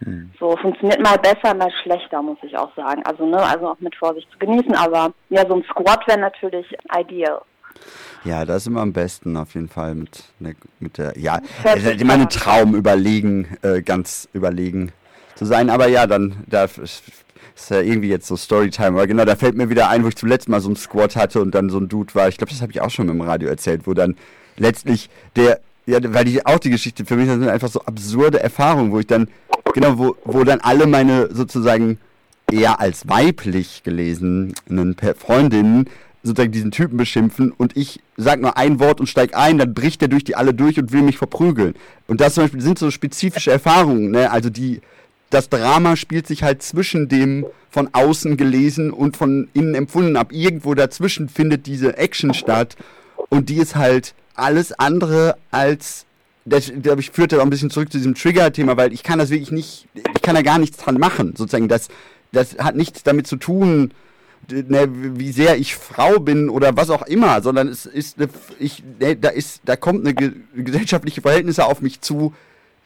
[0.01, 0.31] Hm.
[0.39, 3.03] So funktioniert mal besser, mal schlechter, muss ich auch sagen.
[3.05, 6.67] Also, ne, also auch mit Vorsicht zu genießen, aber ja, so ein Squat wäre natürlich
[6.99, 7.43] ideal.
[8.25, 10.25] Ja, das ist immer am besten auf jeden Fall mit,
[10.81, 11.41] mit der, ja,
[11.77, 14.91] ich meine Traum überlegen, äh, ganz überlegen
[15.37, 15.71] zu sein.
[15.71, 17.03] Aber ja, dann, da ist
[17.71, 18.89] ja irgendwie jetzt so Storytime.
[18.89, 21.41] Aber genau, da fällt mir wieder ein, wo ich zuletzt mal so ein Squat hatte
[21.41, 22.29] und dann so ein Dude war.
[22.29, 24.17] Ich glaube, das habe ich auch schon im Radio erzählt, wo dann
[24.57, 28.41] letztlich der, ja, weil ich auch die Geschichte, für mich das sind einfach so absurde
[28.41, 29.29] Erfahrungen, wo ich dann
[29.77, 31.99] Genau, wo, wo dann alle meine sozusagen
[32.51, 34.55] eher als weiblich gelesenen
[35.19, 35.91] Freundinnen
[36.27, 40.03] sozusagen diesen Typen beschimpfen und ich sag nur ein Wort und steig ein, dann bricht
[40.03, 41.75] er durch die alle durch und will mich verprügeln.
[42.07, 44.31] Und das zum Beispiel sind so spezifische Erfahrungen, ne?
[44.31, 44.81] Also die,
[45.31, 50.33] das Drama spielt sich halt zwischen dem von außen gelesen und von innen empfunden ab.
[50.33, 52.77] Irgendwo dazwischen findet diese Action statt
[53.29, 56.07] und die ist halt alles andere als
[56.47, 59.31] das, glaube ich, führt auch ein bisschen zurück zu diesem Trigger-Thema, weil ich kann das
[59.31, 61.67] wirklich nicht, ich kann da gar nichts dran machen, sozusagen.
[61.69, 61.89] Das,
[62.31, 63.91] das hat nichts damit zu tun,
[64.51, 64.89] ne,
[65.19, 68.29] wie sehr ich Frau bin oder was auch immer, sondern es ist, eine,
[68.59, 72.35] ich, ne, da ist, da kommt eine ge gesellschaftliche Verhältnisse auf mich zu,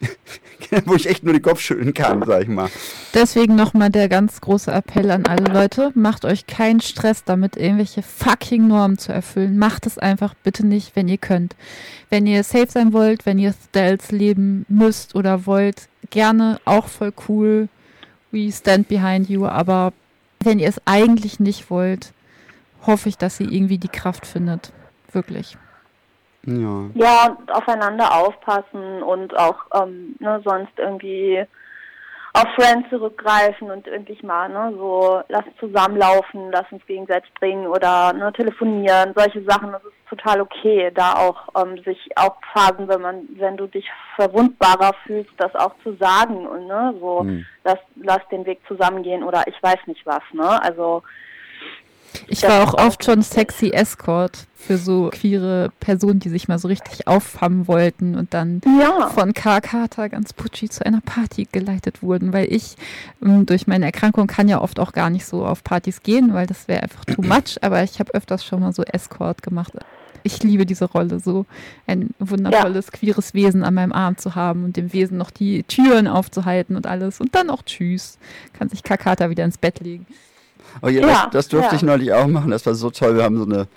[0.85, 2.69] wo ich echt nur den Kopf schütteln kann, sag ich mal.
[3.13, 8.01] Deswegen nochmal der ganz große Appell an alle Leute, macht euch keinen Stress damit, irgendwelche
[8.01, 9.57] fucking Normen zu erfüllen.
[9.57, 11.55] Macht es einfach bitte nicht, wenn ihr könnt.
[12.09, 17.13] Wenn ihr safe sein wollt, wenn ihr Styles leben müsst oder wollt, gerne auch voll
[17.27, 17.69] cool.
[18.31, 19.93] We stand behind you, aber
[20.43, 22.13] wenn ihr es eigentlich nicht wollt,
[22.85, 24.73] hoffe ich, dass ihr irgendwie die Kraft findet.
[25.11, 25.57] Wirklich.
[26.45, 26.89] Ja.
[26.95, 31.45] Ja, aufeinander aufpassen und auch ähm, ne, sonst irgendwie
[32.33, 38.13] auf Friends zurückgreifen und irgendwie mal, ne, so lass zusammenlaufen, lass uns gegenseitig bringen oder
[38.13, 43.01] ne, telefonieren, solche Sachen, das ist total okay, da auch ähm, sich auch Phasen, wenn
[43.01, 47.45] man, wenn du dich verwundbarer fühlst, das auch zu sagen und ne, so hm.
[47.63, 50.61] lass, lass den Weg zusammengehen oder ich weiß nicht was, ne?
[50.61, 51.01] Also
[52.27, 56.67] ich war auch oft schon sexy Escort für so queere Personen, die sich mal so
[56.67, 59.07] richtig aufhaben wollten und dann ja.
[59.07, 62.75] von Carter ganz putschi zu einer Party geleitet wurden, weil ich
[63.23, 66.47] ähm, durch meine Erkrankung kann ja oft auch gar nicht so auf Partys gehen, weil
[66.47, 69.71] das wäre einfach too much, aber ich habe öfters schon mal so Escort gemacht.
[70.23, 71.45] Ich liebe diese Rolle, so
[71.87, 72.91] ein wundervolles, ja.
[72.99, 76.87] queeres Wesen an meinem Arm zu haben und dem Wesen noch die Türen aufzuhalten und
[76.87, 77.19] alles.
[77.19, 78.17] Und dann auch tschüss.
[78.53, 80.05] Kann sich Kakata wieder ins Bett legen.
[80.81, 81.75] Oh ja, ja, das, das durfte ja.
[81.75, 82.51] ich neulich auch machen.
[82.51, 83.15] Das war so toll.
[83.15, 83.67] Wir haben so eine,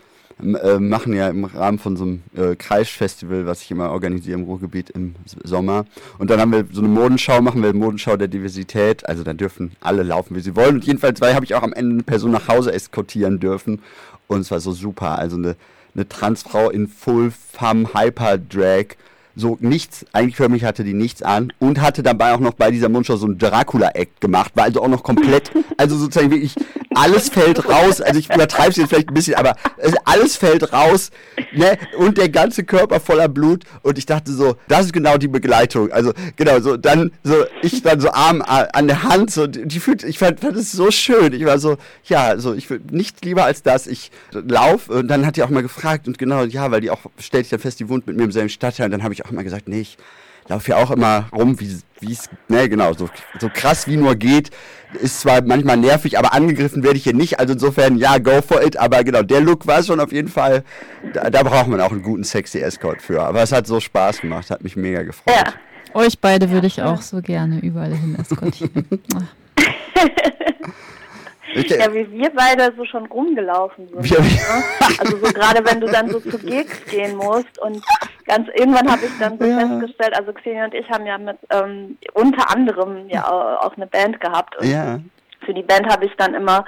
[0.43, 4.45] äh, machen ja im Rahmen von so einem äh, Kreisfestival, was ich immer organisiere im
[4.45, 5.87] Ruhrgebiet im Sommer.
[6.19, 9.09] Und dann haben wir so eine Modenschau, machen wir eine Modenschau der Diversität.
[9.09, 10.77] Also da dürfen alle laufen, wie sie wollen.
[10.77, 13.83] Und jedenfalls habe ich auch am Ende eine Person nach Hause eskortieren dürfen.
[14.27, 15.19] Und es war so super.
[15.19, 15.57] Also eine,
[15.95, 18.97] eine Transfrau in Full Femme Hyper Drag
[19.37, 22.71] so nichts, eigentlich für mich hatte die nichts an und hatte dabei auch noch bei
[22.71, 26.55] dieser Mundschau so ein Dracula-Act gemacht, war also auch noch komplett, also sozusagen wirklich
[26.95, 29.57] alles fällt raus, also ich übertreibe es jetzt vielleicht ein bisschen, aber
[30.05, 31.11] alles fällt raus,
[31.53, 35.29] ne, und der ganze Körper voller Blut und ich dachte so, das ist genau die
[35.29, 39.81] Begleitung, also genau, so dann, so, ich dann so Arm an der Hand, so, die
[39.81, 43.25] fühlt, ich fand, fand das so schön, ich war so, ja, so, ich würde nicht
[43.25, 46.71] lieber als das, ich lauf und dann hat die auch mal gefragt und genau, ja,
[46.71, 48.93] weil die auch, stellt sich dann fest, die wohnt mit mir im selben Stadtteil und
[48.93, 49.97] dann habe ich auch immer gesagt, nee, ich
[50.49, 53.09] laufe ja auch immer rum, wie es, ne, genau, so,
[53.41, 54.51] so krass wie nur geht.
[55.01, 57.41] Ist zwar manchmal nervig, aber angegriffen werde ich hier nicht.
[57.41, 58.77] Also insofern, ja, go for it.
[58.77, 60.63] Aber genau, der Look war schon auf jeden Fall,
[61.13, 63.23] da, da braucht man auch einen guten sexy Escort für.
[63.23, 65.35] Aber es hat so Spaß gemacht, hat mich mega gefreut.
[65.35, 65.53] Ja.
[65.95, 68.87] Euch beide würde ich auch so gerne überall hin eskortieren.
[71.55, 74.11] ja, wie wir beide so schon rumgelaufen sind.
[74.11, 74.21] Ja.
[74.21, 74.65] Ne?
[74.99, 77.83] Also so gerade wenn du dann so zu Gigs gehen musst und
[78.27, 79.59] ganz irgendwann habe ich dann so ja.
[79.59, 84.21] festgestellt, also Xenia und ich haben ja mit ähm, unter anderem ja auch eine Band
[84.21, 85.01] gehabt und ja.
[85.45, 86.65] für die Band habe ich dann immer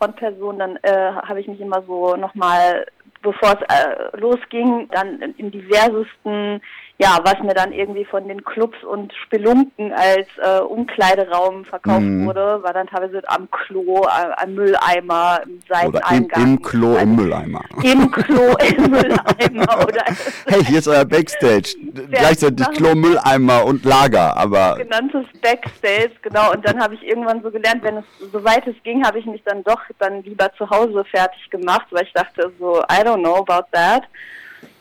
[0.00, 2.86] Frontperson, dann äh, habe ich mich immer so nochmal,
[3.22, 6.60] bevor es äh, losging, dann in, in diversesten
[7.02, 12.26] ja, was mir dann irgendwie von den Clubs und Spelunken als äh, Umkleideraum verkauft Mhm.
[12.26, 16.42] wurde, war dann teilweise am Klo, äh, am Mülleimer, im Oder im, Seiteneingang.
[16.42, 17.62] im Klo im Mülleimer.
[17.82, 20.04] Im Klo im Mülleimer oder
[20.46, 21.74] Hey, hier ist euer Backstage.
[22.10, 26.52] Gleichzeitig machen- Klo, Mülleimer und Lager, aber genanntes Backstage, genau.
[26.52, 29.42] Und dann habe ich irgendwann so gelernt, wenn es soweit es ging, habe ich mich
[29.44, 33.36] dann doch dann lieber zu Hause fertig gemacht, weil ich dachte so, I don't know
[33.36, 34.02] about that.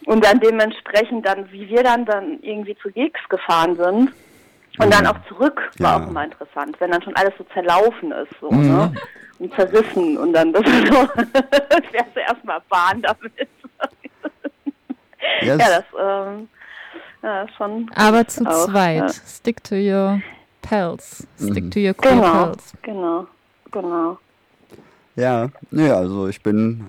[0.10, 4.12] Und dann dementsprechend dann, wie wir dann dann irgendwie zu Gigs gefahren sind
[4.80, 6.04] und dann auch zurück, war Ja.
[6.04, 8.68] auch immer interessant, wenn dann schon alles so zerlaufen ist, so, Mhm.
[8.68, 8.94] ne?
[9.38, 11.08] Und zerrissen und dann das ist so,
[11.92, 13.32] fährst du erstmal Bahn damit.
[15.42, 15.58] Yes.
[15.58, 16.50] Ja, das, ähm,
[17.22, 17.92] ja, ist schon.
[17.96, 18.96] Aber zu auch, zweit.
[18.98, 19.10] ja.
[19.10, 20.22] Stick to your
[20.62, 21.28] pals.
[21.38, 21.72] Stick Mhm.
[21.72, 22.74] to your queer Genau, pals.
[22.82, 23.28] genau,
[23.72, 24.18] genau.
[25.20, 26.86] Ja, ja, also ich bin,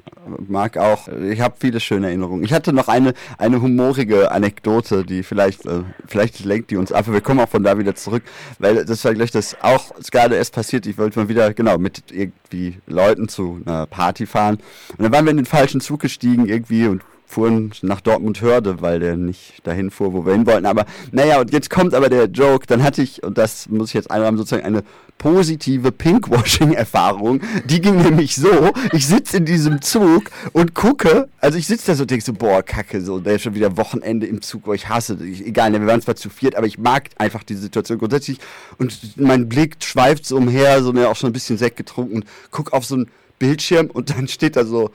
[0.46, 2.44] mag auch, ich habe viele schöne Erinnerungen.
[2.44, 7.06] Ich hatte noch eine, eine humorige Anekdote, die vielleicht, äh, vielleicht lenkt die uns ab,
[7.06, 8.22] aber wir kommen auch von da wieder zurück,
[8.60, 10.86] weil das war gleich das auch gerade erst passiert.
[10.86, 14.58] Ich wollte mal wieder, genau, mit irgendwie Leuten zu einer Party fahren.
[14.96, 18.82] Und dann waren wir in den falschen Zug gestiegen irgendwie und fuhren nach Dortmund Hörde,
[18.82, 20.66] weil der nicht dahin fuhr, wo wir hin wollten.
[20.66, 23.94] Aber naja, und jetzt kommt aber der Joke, dann hatte ich, und das muss ich
[23.94, 24.82] jetzt einräumen, sozusagen eine
[25.16, 27.40] positive Pinkwashing-Erfahrung.
[27.66, 31.94] Die ging nämlich so, ich sitze in diesem Zug und gucke, also ich sitze da
[31.94, 34.72] so und denke so, boah, kacke, so, der ist schon wieder Wochenende im Zug, wo
[34.72, 37.54] ich hasse, ich, egal, ne, wir waren zwar zu viert, aber ich mag einfach die
[37.54, 38.38] Situation grundsätzlich
[38.78, 42.72] und mein Blick schweift so umher, so ne, auch schon ein bisschen Sekt getrunken, guck
[42.72, 44.90] auf so einen Bildschirm und dann steht da so,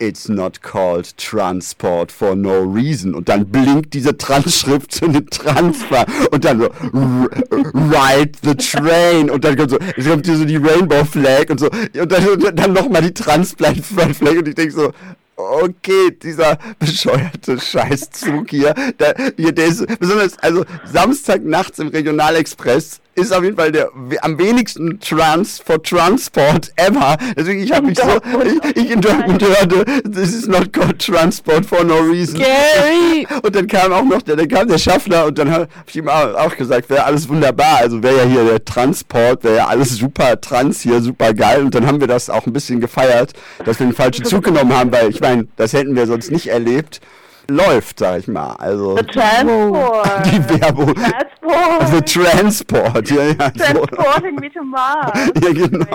[0.00, 3.14] It's not called transport for no reason.
[3.14, 6.06] Und dann blinkt diese Transschrift zu einem Transfer.
[6.30, 9.30] Und dann so, ride the train.
[9.30, 11.68] Und dann kommt so, kommt hier so die Rainbow Flag und so.
[11.68, 14.38] Und dann, und dann nochmal die Transplant Flag.
[14.38, 14.92] Und ich denke so,
[15.36, 23.00] okay, dieser bescheuerte Scheißzug hier, der, hier, der ist, besonders, also Samstag nachts im Regionalexpress
[23.20, 23.90] ist auf jeden Fall der
[24.22, 27.16] am wenigsten Trans for Transport ever.
[27.36, 28.08] Deswegen, ich habe mich so,
[28.44, 32.38] ich, ich in Dortmund hörte, this is not called Transport for no reason.
[32.38, 33.26] Gary!
[33.42, 36.08] Und dann kam auch noch, der, dann kam der Schaffner und dann habe ich ihm
[36.08, 37.78] auch, auch gesagt, wäre alles wunderbar.
[37.78, 41.62] Also wäre ja hier der Transport, wäre ja alles super trans hier, super geil.
[41.64, 43.32] Und dann haben wir das auch ein bisschen gefeiert,
[43.64, 46.48] dass wir den falschen Zug genommen haben, weil ich meine, das hätten wir sonst nicht
[46.48, 47.00] erlebt.
[47.48, 48.52] Läuft, sag ich mal.
[48.54, 50.26] Also The Transport.
[50.26, 50.94] die Werbung.
[50.94, 51.88] Transport.
[51.90, 53.52] The Transport, ja, ja.
[53.54, 53.86] So.
[53.86, 55.30] Transporting me to Mars.
[55.42, 55.86] Ja, genau.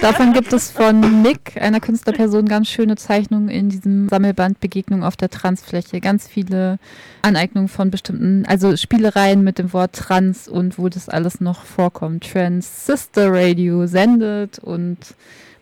[0.00, 5.16] Davon gibt es von Nick, einer Künstlerperson, ganz schöne Zeichnungen in diesem Sammelband Begegnung auf
[5.16, 6.00] der Transfläche.
[6.00, 6.78] Ganz viele
[7.22, 12.30] Aneignungen von bestimmten, also Spielereien mit dem Wort Trans und wo das alles noch vorkommt.
[12.32, 14.98] Trans Sister Radio sendet und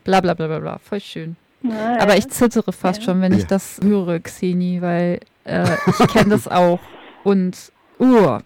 [0.05, 0.79] bla bla bla bla bla.
[0.79, 1.37] Voll schön.
[1.99, 3.07] Aber ich zittere fast Ja.
[3.07, 3.47] schon, wenn ich Ja.
[3.49, 6.79] das höre, Xeni, weil äh, ich kenne das auch.
[7.25, 7.57] Und
[8.01, 8.05] uh,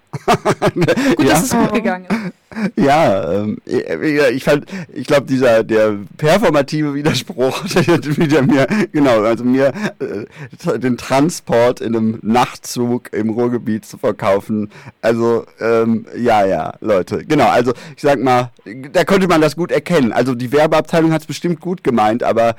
[0.74, 0.88] gut,
[1.18, 1.24] ja.
[1.26, 2.32] dass es gut gegangen ist.
[2.76, 7.86] Ja, ähm, ich fand, ich glaube, dieser, der performative Widerspruch, der
[8.16, 14.70] wieder mir, genau, also mir äh, den Transport in einem Nachtzug im Ruhrgebiet zu verkaufen,
[15.00, 18.50] also, ähm, ja, ja, Leute, genau, also, ich sag mal,
[18.92, 22.54] da konnte man das gut erkennen, also die Werbeabteilung hat es bestimmt gut gemeint, aber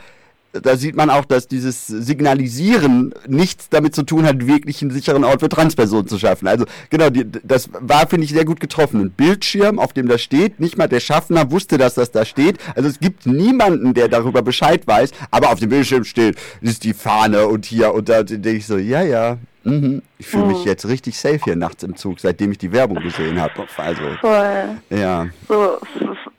[0.61, 5.23] da sieht man auch, dass dieses Signalisieren nichts damit zu tun hat, wirklich einen sicheren
[5.23, 6.47] Ort für Transpersonen zu schaffen.
[6.47, 9.01] Also genau, die, das war, finde ich, sehr gut getroffen.
[9.01, 12.59] Ein Bildschirm, auf dem das steht, nicht mal der Schaffner wusste, dass das da steht.
[12.75, 16.93] Also es gibt niemanden, der darüber Bescheid weiß, aber auf dem Bildschirm steht, ist die
[16.93, 20.03] Fahne und hier und da denke ich so, ja, ja, mhm.
[20.19, 23.41] ich fühle mich jetzt richtig safe hier nachts im Zug, seitdem ich die Werbung gesehen
[23.41, 23.53] habe.
[23.77, 24.77] Also, Voll.
[24.91, 25.27] ja.
[25.47, 25.79] So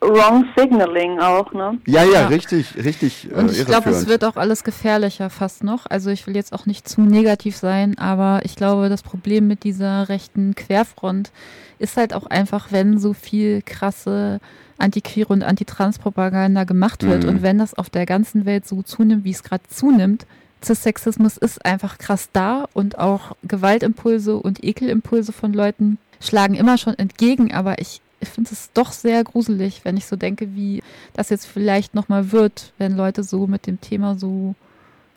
[0.07, 1.77] wrong signaling auch, ne?
[1.85, 2.27] Ja, ja, Ja.
[2.27, 5.85] richtig, richtig äh, Und ich glaube, es wird auch alles gefährlicher fast noch.
[5.89, 9.63] Also ich will jetzt auch nicht zu negativ sein, aber ich glaube, das Problem mit
[9.63, 11.31] dieser rechten Querfront
[11.79, 14.39] ist halt auch einfach, wenn so viel krasse
[14.77, 17.29] Anti-Queer und Anti-Trans-Propaganda gemacht wird Mhm.
[17.29, 20.25] und wenn das auf der ganzen Welt so zunimmt, wie es gerade zunimmt,
[20.63, 26.97] Cis-Sexismus ist einfach krass da und auch Gewaltimpulse und Ekelimpulse von Leuten schlagen immer schon
[26.97, 30.81] entgegen, aber ich, ich finde es doch sehr gruselig, wenn ich so denke, wie
[31.13, 34.55] das jetzt vielleicht nochmal wird, wenn Leute so mit dem Thema so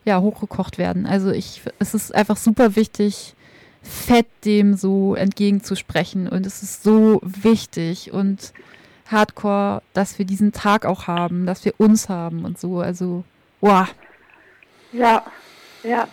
[0.05, 1.07] ja, hochgekocht werden.
[1.07, 3.35] Also ich, es ist einfach super wichtig,
[3.83, 8.53] fett dem so entgegenzusprechen und es ist so wichtig und
[9.07, 12.81] hardcore, dass wir diesen Tag auch haben, dass wir uns haben und so.
[12.81, 13.25] Also,
[13.61, 13.87] wow.
[14.93, 15.25] Ja,
[15.83, 16.07] ja.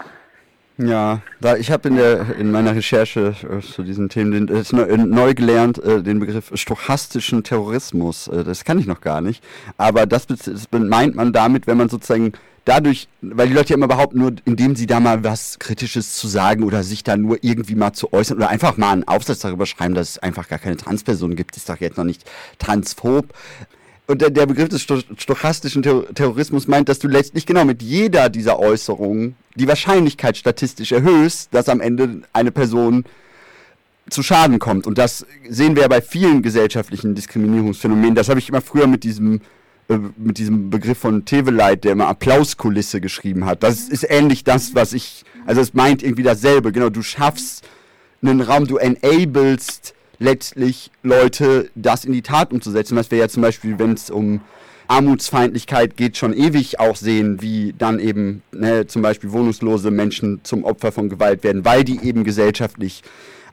[0.78, 4.63] Ja, da ich habe in der in meiner Recherche äh, zu diesen Themen den, äh,
[4.71, 8.28] neu, äh, neu gelernt äh, den Begriff stochastischen Terrorismus.
[8.28, 9.41] Äh, das kann ich noch gar nicht,
[9.78, 12.34] aber das, das meint man damit, wenn man sozusagen
[12.65, 16.28] dadurch, weil die Leute ja immer behaupten, nur indem sie da mal was Kritisches zu
[16.28, 19.65] sagen oder sich da nur irgendwie mal zu äußern oder einfach mal einen Aufsatz darüber
[19.65, 23.34] schreiben, dass es einfach gar keine Transperson gibt, ist doch jetzt noch nicht transphob.
[24.08, 28.60] Und der, der Begriff des stochastischen Terrorismus meint, dass du letztlich genau mit jeder dieser
[28.60, 33.06] Äußerungen die Wahrscheinlichkeit statistisch erhöhst, dass am Ende eine Person
[34.10, 34.86] zu Schaden kommt.
[34.86, 38.14] Und das sehen wir ja bei vielen gesellschaftlichen Diskriminierungsphänomenen.
[38.14, 39.41] Das habe ich immer früher mit diesem
[39.88, 43.62] äh, mit diesem Begriff von Teveleit, der immer Applauskulisse geschrieben hat.
[43.62, 46.72] Das ist ähnlich das, was ich, also es meint irgendwie dasselbe.
[46.72, 47.68] Genau, du schaffst
[48.24, 52.95] einen Raum, du enablest letztlich Leute, das in die Tat umzusetzen.
[52.95, 54.41] Was wir ja zum Beispiel, wenn es um
[54.88, 60.63] Armutsfeindlichkeit geht, schon ewig auch sehen, wie dann eben ne, zum Beispiel wohnungslose Menschen zum
[60.63, 63.03] Opfer von Gewalt werden, weil die eben gesellschaftlich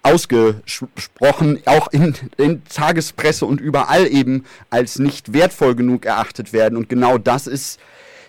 [0.02, 6.76] ausgesprochen, auch in, in Tagespresse und überall eben als nicht wertvoll genug erachtet werden.
[6.76, 7.78] Und genau das ist,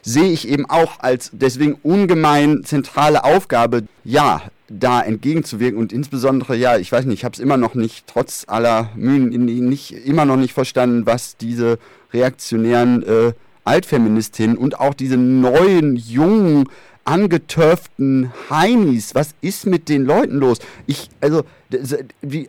[0.03, 6.77] sehe ich eben auch als deswegen ungemein zentrale Aufgabe, ja, da entgegenzuwirken und insbesondere, ja,
[6.77, 10.37] ich weiß nicht, ich habe es immer noch nicht, trotz aller Mühen, nicht, immer noch
[10.37, 11.77] nicht verstanden, was diese
[12.13, 13.33] reaktionären äh,
[13.65, 16.65] Altfeministinnen und auch diese neuen, jungen
[17.05, 19.15] angetörften Heinis.
[19.15, 20.59] Was ist mit den Leuten los?
[20.87, 21.43] Ich, also,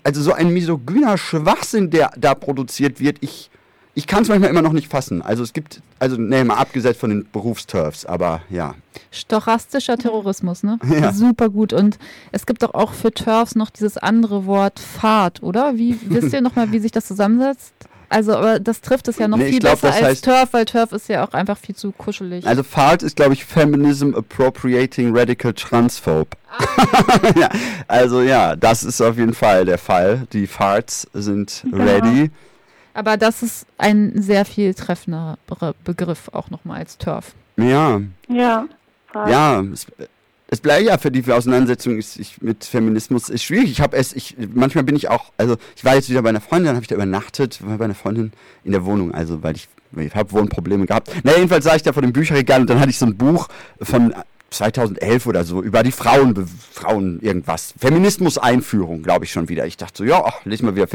[0.02, 3.50] also so ein misogyner Schwachsinn, der da produziert wird, ich,
[3.95, 5.22] ich kann es manchmal immer noch nicht fassen.
[5.22, 8.74] Also es gibt, also ne, mal abgesetzt von den Berufsturfs, aber ja.
[9.11, 10.78] Stochastischer Terrorismus, ne?
[11.01, 11.12] Ja.
[11.12, 11.72] Super gut.
[11.72, 11.99] Und
[12.32, 15.76] es gibt doch auch für Turfs noch dieses andere Wort Fahrt, oder?
[15.76, 17.74] Wie wisst ihr nochmal, wie sich das zusammensetzt?
[18.09, 20.92] Also, aber das trifft es ja noch nee, viel glaub, besser als Turf, weil Turf
[20.92, 22.47] ist ja auch einfach viel zu kuschelig.
[22.47, 26.30] Also Fart ist, glaube ich, Feminism Appropriating Radical Transphobe.
[26.49, 27.18] Ah.
[27.36, 27.49] ja,
[27.88, 30.26] also ja, das ist auf jeden Fall der Fall.
[30.32, 31.78] Die Farts sind ja.
[31.78, 32.30] ready.
[32.95, 35.38] Aber das ist ein sehr viel treffender
[35.84, 37.34] Begriff auch nochmal als Turf.
[37.57, 38.01] Ja.
[38.28, 38.66] Ja.
[39.14, 39.86] Ja, es,
[40.49, 43.70] es bleibt ja für die Auseinandersetzung ist, ich, mit Feminismus ist schwierig.
[43.70, 46.40] Ich habe es, ich, manchmal bin ich auch, also ich war jetzt wieder bei einer
[46.40, 48.32] Freundin, dann habe ich da übernachtet, war bei einer Freundin
[48.64, 51.11] in der Wohnung, also weil ich, ich habe Wohnprobleme gehabt.
[51.22, 53.49] Na jedenfalls saß ich da vor dem Bücherregal und dann hatte ich so ein Buch
[53.80, 54.14] von
[54.51, 59.66] 2011 oder so über die Frauen, Frauen irgendwas, Feminismus-Einführung, glaube ich schon wieder.
[59.66, 60.86] Ich dachte so, ja, ach, lese mal wieder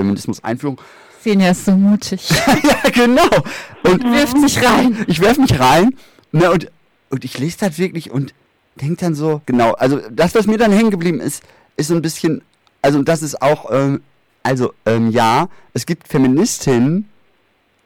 [1.21, 1.23] Feminismus-Einführung.
[1.23, 2.29] Senja ist so mutig.
[2.85, 3.43] ja, genau.
[3.83, 5.05] Und wirft sich rein.
[5.07, 5.95] Ich werfe mich rein.
[6.31, 6.71] Ne, und,
[7.09, 8.33] und ich lese das wirklich und
[8.75, 11.43] denkt dann so, genau, also das, was mir dann hängen geblieben ist,
[11.75, 12.41] ist so ein bisschen,
[12.81, 14.01] also das ist auch, ähm,
[14.43, 17.09] also ähm, ja, es gibt Feministinnen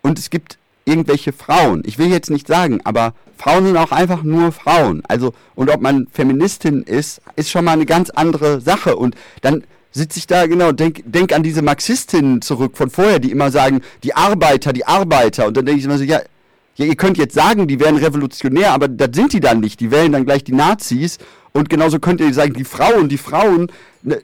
[0.01, 1.83] und es gibt irgendwelche Frauen.
[1.85, 5.03] Ich will jetzt nicht sagen, aber Frauen sind auch einfach nur Frauen.
[5.07, 8.95] Also, und ob man Feministin ist, ist schon mal eine ganz andere Sache.
[8.95, 9.63] Und dann
[9.93, 13.81] sitze ich da, genau, denk, denk an diese Marxistinnen zurück von vorher, die immer sagen,
[14.03, 15.47] die Arbeiter, die Arbeiter.
[15.47, 16.21] Und dann denke ich immer so, ja,
[16.75, 19.79] ja, ihr könnt jetzt sagen, die wären revolutionär, aber das sind die dann nicht.
[19.79, 21.19] Die wählen dann gleich die Nazis.
[21.51, 23.71] Und genauso könnt ihr sagen, die Frauen, die Frauen,
[24.01, 24.19] ne,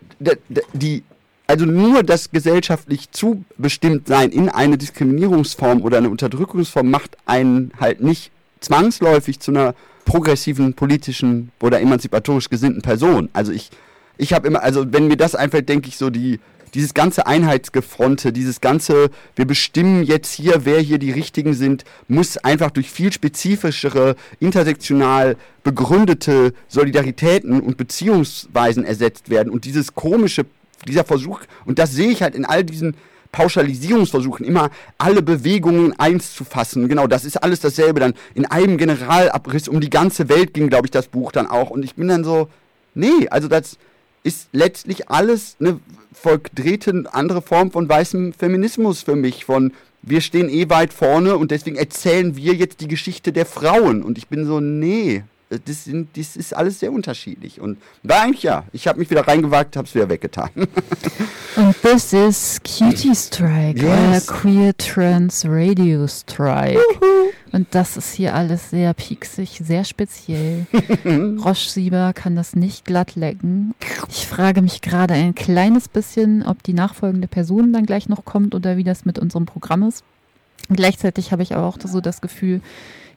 [0.73, 1.03] die,
[1.45, 8.01] also nur das gesellschaftlich zubestimmt sein in eine Diskriminierungsform oder eine Unterdrückungsform macht einen halt
[8.01, 13.29] nicht zwangsläufig zu einer progressiven, politischen oder emanzipatorisch gesinnten Person.
[13.33, 13.69] Also ich,
[14.19, 16.39] ich habe immer, also wenn mir das einfällt, denke ich so, die,
[16.73, 22.37] dieses ganze Einheitsgefronte, dieses ganze, wir bestimmen jetzt hier, wer hier die Richtigen sind, muss
[22.37, 29.51] einfach durch viel spezifischere, intersektional begründete Solidaritäten und Beziehungsweisen ersetzt werden.
[29.51, 30.45] Und dieses komische,
[30.85, 32.95] dieser Versuch, und das sehe ich halt in all diesen
[33.31, 36.89] Pauschalisierungsversuchen, immer alle Bewegungen eins zu fassen.
[36.89, 38.01] Genau, das ist alles dasselbe.
[38.01, 41.69] Dann in einem Generalabriss um die ganze Welt ging, glaube ich, das Buch dann auch.
[41.69, 42.49] Und ich bin dann so,
[42.95, 43.77] nee, also das
[44.23, 45.79] ist letztlich alles eine
[46.13, 51.51] verdrehte andere Form von weißem Feminismus für mich, von wir stehen eh weit vorne und
[51.51, 54.01] deswegen erzählen wir jetzt die Geschichte der Frauen.
[54.01, 57.59] Und ich bin so, nee, das, sind, das ist alles sehr unterschiedlich.
[57.59, 60.49] Und war eigentlich ja, ich habe mich wieder reingewagt, habe es wieder weggetan.
[61.55, 64.27] und this is Cutie Strike, yes.
[64.27, 66.77] Queer Trans Radio Strike.
[66.77, 67.31] Uhu.
[67.51, 70.67] Und das ist hier alles sehr pieksig, sehr speziell.
[71.43, 73.73] Roche-Sieber kann das nicht glatt lecken.
[74.07, 78.53] Ich frage mich gerade ein kleines bisschen, ob die nachfolgende Person dann gleich noch kommt
[78.53, 80.03] oder wie das mit unserem Programm ist.
[80.69, 82.61] gleichzeitig habe ich aber auch so das Gefühl,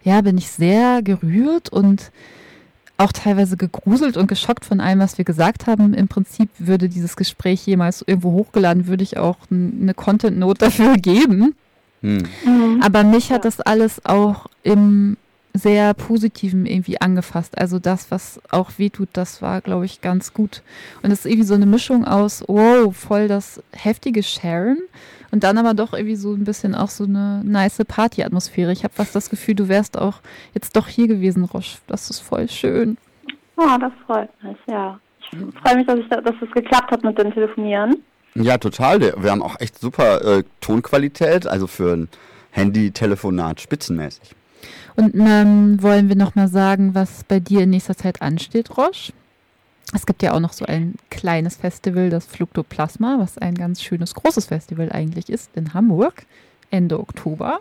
[0.04, 2.10] ja, bin ich sehr gerührt und
[2.98, 5.94] auch teilweise gegruselt und geschockt von allem, was wir gesagt haben.
[5.94, 11.54] Im Prinzip würde dieses Gespräch jemals irgendwo hochgeladen, würde ich auch eine Content-Note dafür geben.
[12.02, 12.22] Hm.
[12.44, 12.82] Mhm.
[12.82, 15.16] Aber mich hat das alles auch im
[15.54, 17.58] sehr Positiven irgendwie angefasst.
[17.58, 20.62] Also das, was auch wehtut, das war, glaube ich, ganz gut.
[21.02, 24.78] Und es ist irgendwie so eine Mischung aus, wow, voll das heftige Sharon
[25.32, 28.70] und dann aber doch irgendwie so ein bisschen auch so eine nice Party-Atmosphäre.
[28.70, 30.20] Ich habe fast das Gefühl, du wärst auch
[30.54, 31.78] jetzt doch hier gewesen, Roche.
[31.88, 32.98] Das ist voll schön.
[33.56, 35.00] Oh, das freut mich, ja.
[35.20, 35.30] Ich
[35.62, 37.96] freue mich, dass, ich da, dass es geklappt hat mit dem Telefonieren.
[38.34, 39.00] Ja, total.
[39.00, 42.08] Wir haben auch echt super äh, Tonqualität, also für ein
[42.50, 44.34] Handy-Telefonat spitzenmäßig.
[44.96, 49.12] Und ähm, wollen wir nochmal sagen, was bei dir in nächster Zeit ansteht, Roche?
[49.94, 54.14] Es gibt ja auch noch so ein kleines Festival, das Fluktoplasma, was ein ganz schönes,
[54.14, 56.24] großes Festival eigentlich ist in Hamburg,
[56.70, 57.60] Ende Oktober.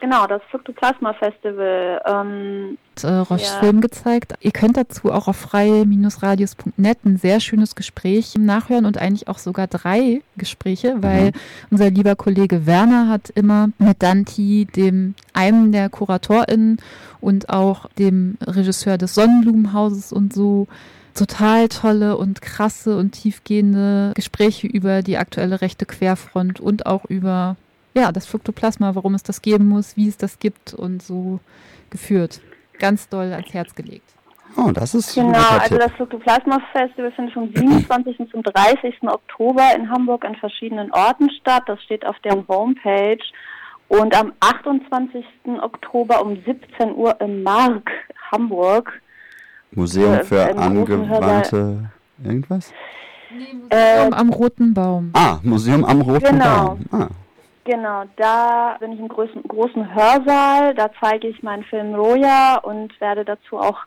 [0.00, 2.00] Genau, das Fructoplasma Festival.
[2.06, 3.60] Ähm, äh, Roche ja.
[3.60, 4.32] Film gezeigt.
[4.40, 9.66] Ihr könnt dazu auch auf freie-radios.net ein sehr schönes Gespräch nachhören und eigentlich auch sogar
[9.66, 11.32] drei Gespräche, weil mhm.
[11.70, 16.78] unser lieber Kollege Werner hat immer mit Danti, dem einem der KuratorInnen
[17.20, 20.66] und auch dem Regisseur des Sonnenblumenhauses und so
[21.14, 27.56] total tolle und krasse und tiefgehende Gespräche über die aktuelle rechte Querfront und auch über
[27.94, 31.40] ja, das Fructoplasma, warum es das geben muss, wie es das gibt und so
[31.90, 32.40] geführt.
[32.78, 34.14] Ganz doll ans Herz gelegt.
[34.56, 38.30] Oh, das ist Genau, also das Fructoplasma Festival findet vom 27.
[38.30, 39.02] zum 30.
[39.02, 41.64] Oktober in Hamburg an verschiedenen Orten statt.
[41.66, 43.22] Das steht auf der Homepage.
[43.88, 45.24] Und am 28.
[45.60, 47.90] Oktober um 17 Uhr im Mark,
[48.32, 49.00] Hamburg.
[49.72, 51.90] Museum äh, für angewandte
[52.22, 52.72] irgendwas?
[53.30, 55.10] Nee, Museum äh, am Roten Baum.
[55.14, 56.76] Ah, Museum am Roten genau.
[56.76, 56.84] Baum.
[56.90, 57.08] Ah.
[57.64, 62.98] Genau, da bin ich im großen, großen Hörsaal, da zeige ich meinen Film Roja und
[63.00, 63.78] werde dazu auch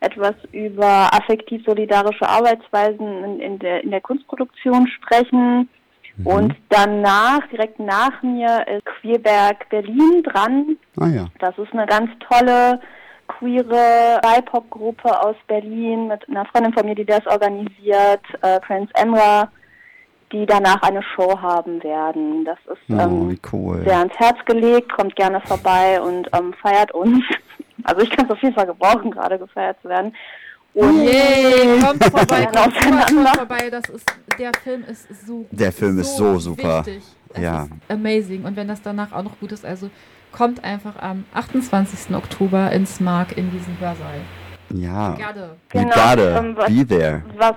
[0.00, 5.68] etwas über affektiv-solidarische Arbeitsweisen in, in, der, in der Kunstproduktion sprechen.
[6.16, 6.26] Mhm.
[6.26, 10.76] Und danach, direkt nach mir, ist Queerberg Berlin dran.
[10.98, 11.26] Ah, ja.
[11.38, 12.80] Das ist eine ganz tolle
[13.26, 19.50] queere BIPOC-Gruppe aus Berlin mit einer Freundin von mir, die das organisiert, äh, Prince Emra
[20.32, 22.44] die danach eine Show haben werden.
[22.44, 23.82] Das ist oh, ähm, cool.
[23.84, 27.24] sehr ans Herz gelegt, kommt gerne vorbei und ähm, feiert uns.
[27.84, 30.12] Also ich kann es auf jeden Fall gebrauchen, gerade gefeiert zu werden.
[30.74, 33.70] Und Yay, kommt vorbei, kommt, kommt vorbei.
[33.70, 34.06] Das ist,
[34.38, 36.84] der Film ist so Der Film ist so, so super.
[36.84, 37.04] Wichtig.
[37.34, 37.64] Es ja.
[37.64, 38.44] ist amazing.
[38.44, 39.88] Und wenn das danach auch noch gut ist, also
[40.36, 42.14] kommt einfach am 28.
[42.14, 44.20] Oktober ins Mark in diesen Hörsaal.
[44.74, 45.14] Ja.
[45.14, 45.56] Gerade.
[45.70, 47.22] Genau, gotta ähm, was, be there.
[47.36, 47.56] Was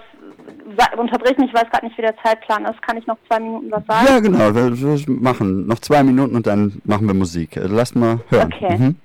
[0.98, 2.82] unterbrich mich, ich weiß gerade nicht, wie der Zeitplan ist.
[2.82, 4.08] Kann ich noch zwei Minuten was sagen?
[4.08, 4.56] Ja, genau.
[4.56, 7.58] Wir, wir machen noch zwei Minuten und dann machen wir Musik.
[7.58, 8.54] Äh, lass mal hören.
[8.54, 8.78] Okay.
[8.78, 8.96] Mhm.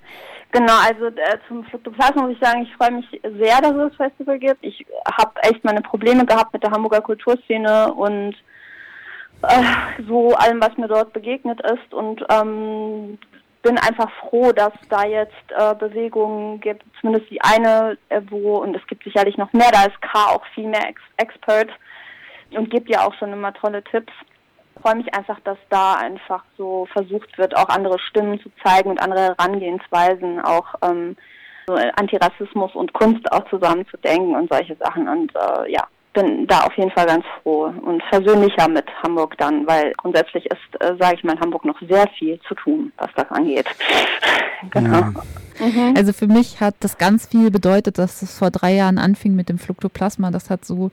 [0.51, 3.95] Genau, also äh, zum Fluktoplasma muss ich sagen, ich freue mich sehr, dass es das
[3.97, 4.63] Festival gibt.
[4.63, 4.85] Ich
[5.17, 8.35] habe echt meine Probleme gehabt mit der Hamburger Kulturszene und
[9.41, 9.63] äh,
[10.07, 13.17] so allem, was mir dort begegnet ist und ähm,
[13.65, 18.75] bin einfach froh, dass da jetzt äh, Bewegungen gibt, zumindest die eine, äh, wo, und
[18.75, 21.71] es gibt sicherlich noch mehr, da ist K auch viel mehr Ex Expert
[22.51, 24.13] und gibt ja auch schon immer tolle Tipps.
[24.75, 28.91] Ich freue mich einfach, dass da einfach so versucht wird, auch andere Stimmen zu zeigen
[28.91, 31.17] und andere Herangehensweisen, auch ähm,
[31.65, 35.09] so Antirassismus und Kunst auch zusammenzudenken und solche Sachen.
[35.09, 39.67] Und äh, ja, bin da auf jeden Fall ganz froh und versöhnlicher mit Hamburg dann,
[39.67, 43.09] weil grundsätzlich ist, äh, sage ich mal, in Hamburg noch sehr viel zu tun, was
[43.15, 43.67] das angeht.
[44.71, 44.97] genau.
[44.97, 45.13] Ja.
[45.59, 45.93] Mhm.
[45.95, 49.49] Also für mich hat das ganz viel bedeutet, dass es vor drei Jahren anfing mit
[49.49, 50.31] dem Fluktoplasma.
[50.31, 50.91] Das hat so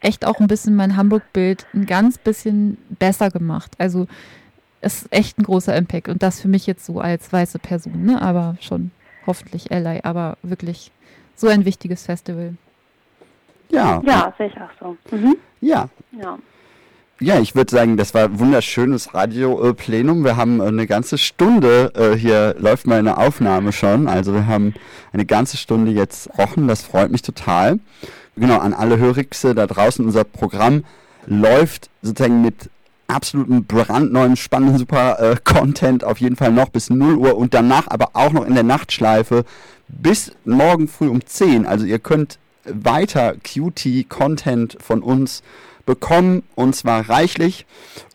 [0.00, 3.72] echt auch ein bisschen mein Hamburg-Bild ein ganz bisschen besser gemacht.
[3.78, 4.06] Also
[4.80, 8.04] es ist echt ein großer Impact und das für mich jetzt so als weiße Person,
[8.04, 8.20] ne?
[8.20, 8.90] aber schon
[9.26, 10.90] hoffentlich Ally, aber wirklich
[11.36, 12.54] so ein wichtiges Festival.
[13.72, 14.02] Ja.
[14.04, 15.16] Ja, sehe ich auch so.
[15.16, 15.36] Mhm.
[15.60, 15.88] Ja.
[16.12, 16.38] Ja.
[17.20, 20.24] Ja, ich würde sagen, das war ein wunderschönes Radioplenum.
[20.24, 24.74] Wir haben eine ganze Stunde, äh, hier läuft meine Aufnahme schon, also wir haben
[25.12, 27.78] eine ganze Stunde jetzt rochen, das freut mich total.
[28.34, 30.84] Genau, an alle Hörigste da draußen, unser Programm
[31.26, 32.70] läuft sozusagen mit
[33.06, 37.86] absoluten brandneuen, spannenden, super äh, Content auf jeden Fall noch bis 0 Uhr und danach
[37.88, 39.44] aber auch noch in der Nachtschleife
[39.86, 41.66] bis morgen früh um 10.
[41.66, 45.42] Also ihr könnt weiter QT-Content von uns
[45.86, 47.66] bekommen und zwar reichlich.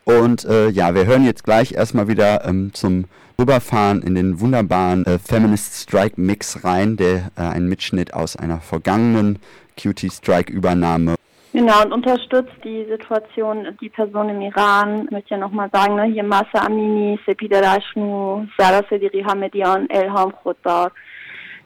[0.04, 3.04] Und äh, ja, wir hören jetzt gleich erstmal wieder ähm, zum
[3.40, 8.60] Rüberfahren in den wunderbaren äh, Feminist Strike Mix rein, der äh, ein Mitschnitt aus einer
[8.60, 9.38] vergangenen
[9.76, 11.14] QT Strike Übernahme.
[11.52, 15.04] Genau, und unterstützt die Situation, die Person im Iran.
[15.04, 20.32] Ich möchte ja nochmal sagen, ne, hier Masa Amini, Sepida Rashnu, Sarah Sediri Hamedian, Elham
[20.32, 20.92] Khotar,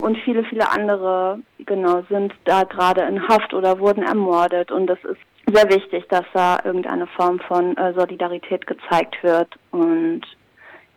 [0.02, 4.72] und viele, viele andere, genau, sind da gerade in Haft oder wurden ermordet.
[4.72, 9.48] Und es ist sehr wichtig, dass da irgendeine Form von äh, Solidarität gezeigt wird.
[9.70, 10.22] Und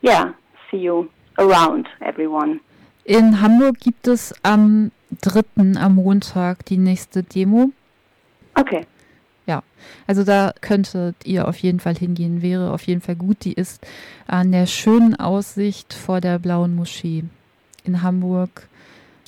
[0.01, 0.34] ja, yeah,
[0.72, 2.60] see you around, everyone.
[3.03, 4.91] In Hamburg gibt es am
[5.22, 5.80] 3.
[5.80, 7.70] am Montag die nächste Demo.
[8.56, 8.88] Okay.
[9.45, 9.62] Ja,
[10.08, 13.45] also da könntet ihr auf jeden Fall hingehen, wäre auf jeden Fall gut.
[13.45, 13.86] Die ist
[14.26, 17.26] an der schönen Aussicht vor der Blauen Moschee
[17.84, 18.68] in Hamburg.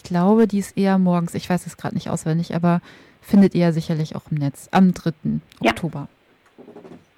[0.08, 1.34] Ich glaube, die ist eher morgens.
[1.34, 2.80] Ich weiß es gerade nicht auswendig, aber
[3.22, 5.12] findet ihr sicherlich auch im Netz am 3.
[5.60, 5.72] Ja.
[5.72, 6.08] Oktober.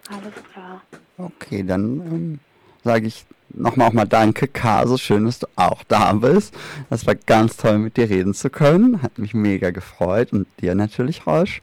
[0.09, 0.81] Alles klar.
[1.19, 2.39] Okay, dann ähm,
[2.83, 4.87] sage ich nochmal auch mal Danke, K.
[4.87, 6.51] So schön, dass du auch da bist.
[6.89, 9.03] Das war ganz toll, mit dir reden zu können.
[9.03, 11.61] Hat mich mega gefreut und dir natürlich, Rausch.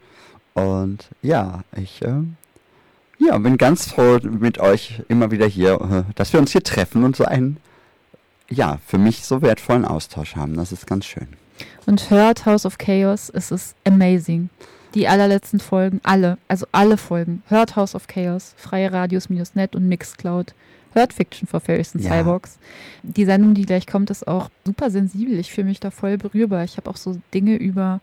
[0.55, 2.23] Und ja, ich äh,
[3.19, 7.03] ja, bin ganz froh mit euch immer wieder hier, äh, dass wir uns hier treffen
[7.03, 7.57] und so einen,
[8.51, 10.57] ja, für mich so wertvollen Austausch haben.
[10.57, 11.29] Das ist ganz schön.
[11.87, 14.51] Und hört House of Chaos, es ist amazing.
[14.95, 17.43] Die allerletzten Folgen, alle, also alle Folgen.
[17.49, 20.55] Hört House of Chaos, freie Radios-net und Mixcloud.
[20.93, 22.11] Hört Fiction for Fairies and Ja.
[22.11, 22.59] Cyborgs.
[23.03, 25.39] Die Sendung, die gleich kommt, ist auch super sensibel.
[25.39, 26.65] Ich fühle mich da voll berührbar.
[26.65, 28.01] Ich habe auch so Dinge über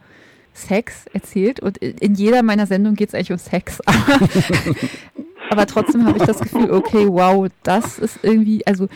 [0.53, 3.81] Sex erzählt und in jeder meiner Sendungen geht es eigentlich um Sex.
[3.81, 4.29] Aber,
[5.49, 8.87] aber trotzdem habe ich das Gefühl, okay, wow, das ist irgendwie, also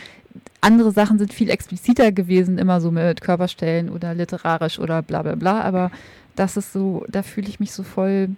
[0.60, 5.34] andere Sachen sind viel expliziter gewesen, immer so mit Körperstellen oder literarisch oder bla bla
[5.34, 5.90] bla, aber
[6.36, 8.30] das ist so, da fühle ich mich so voll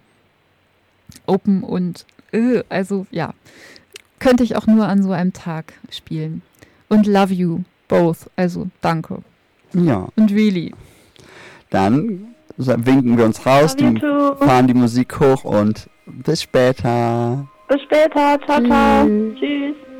[1.25, 3.33] open und äh, also ja,
[4.19, 6.41] könnte ich auch nur an so einem Tag spielen.
[6.89, 9.19] Und love you both, also danke.
[9.73, 10.73] Ja, Und really.
[11.69, 13.99] dann winken wir uns raus, die,
[14.39, 17.47] fahren die Musik hoch und bis später.
[17.67, 18.37] Bis später.
[18.45, 19.05] Ciao, ciao.
[19.05, 19.39] Tschüss.
[19.39, 19.90] Tschüss.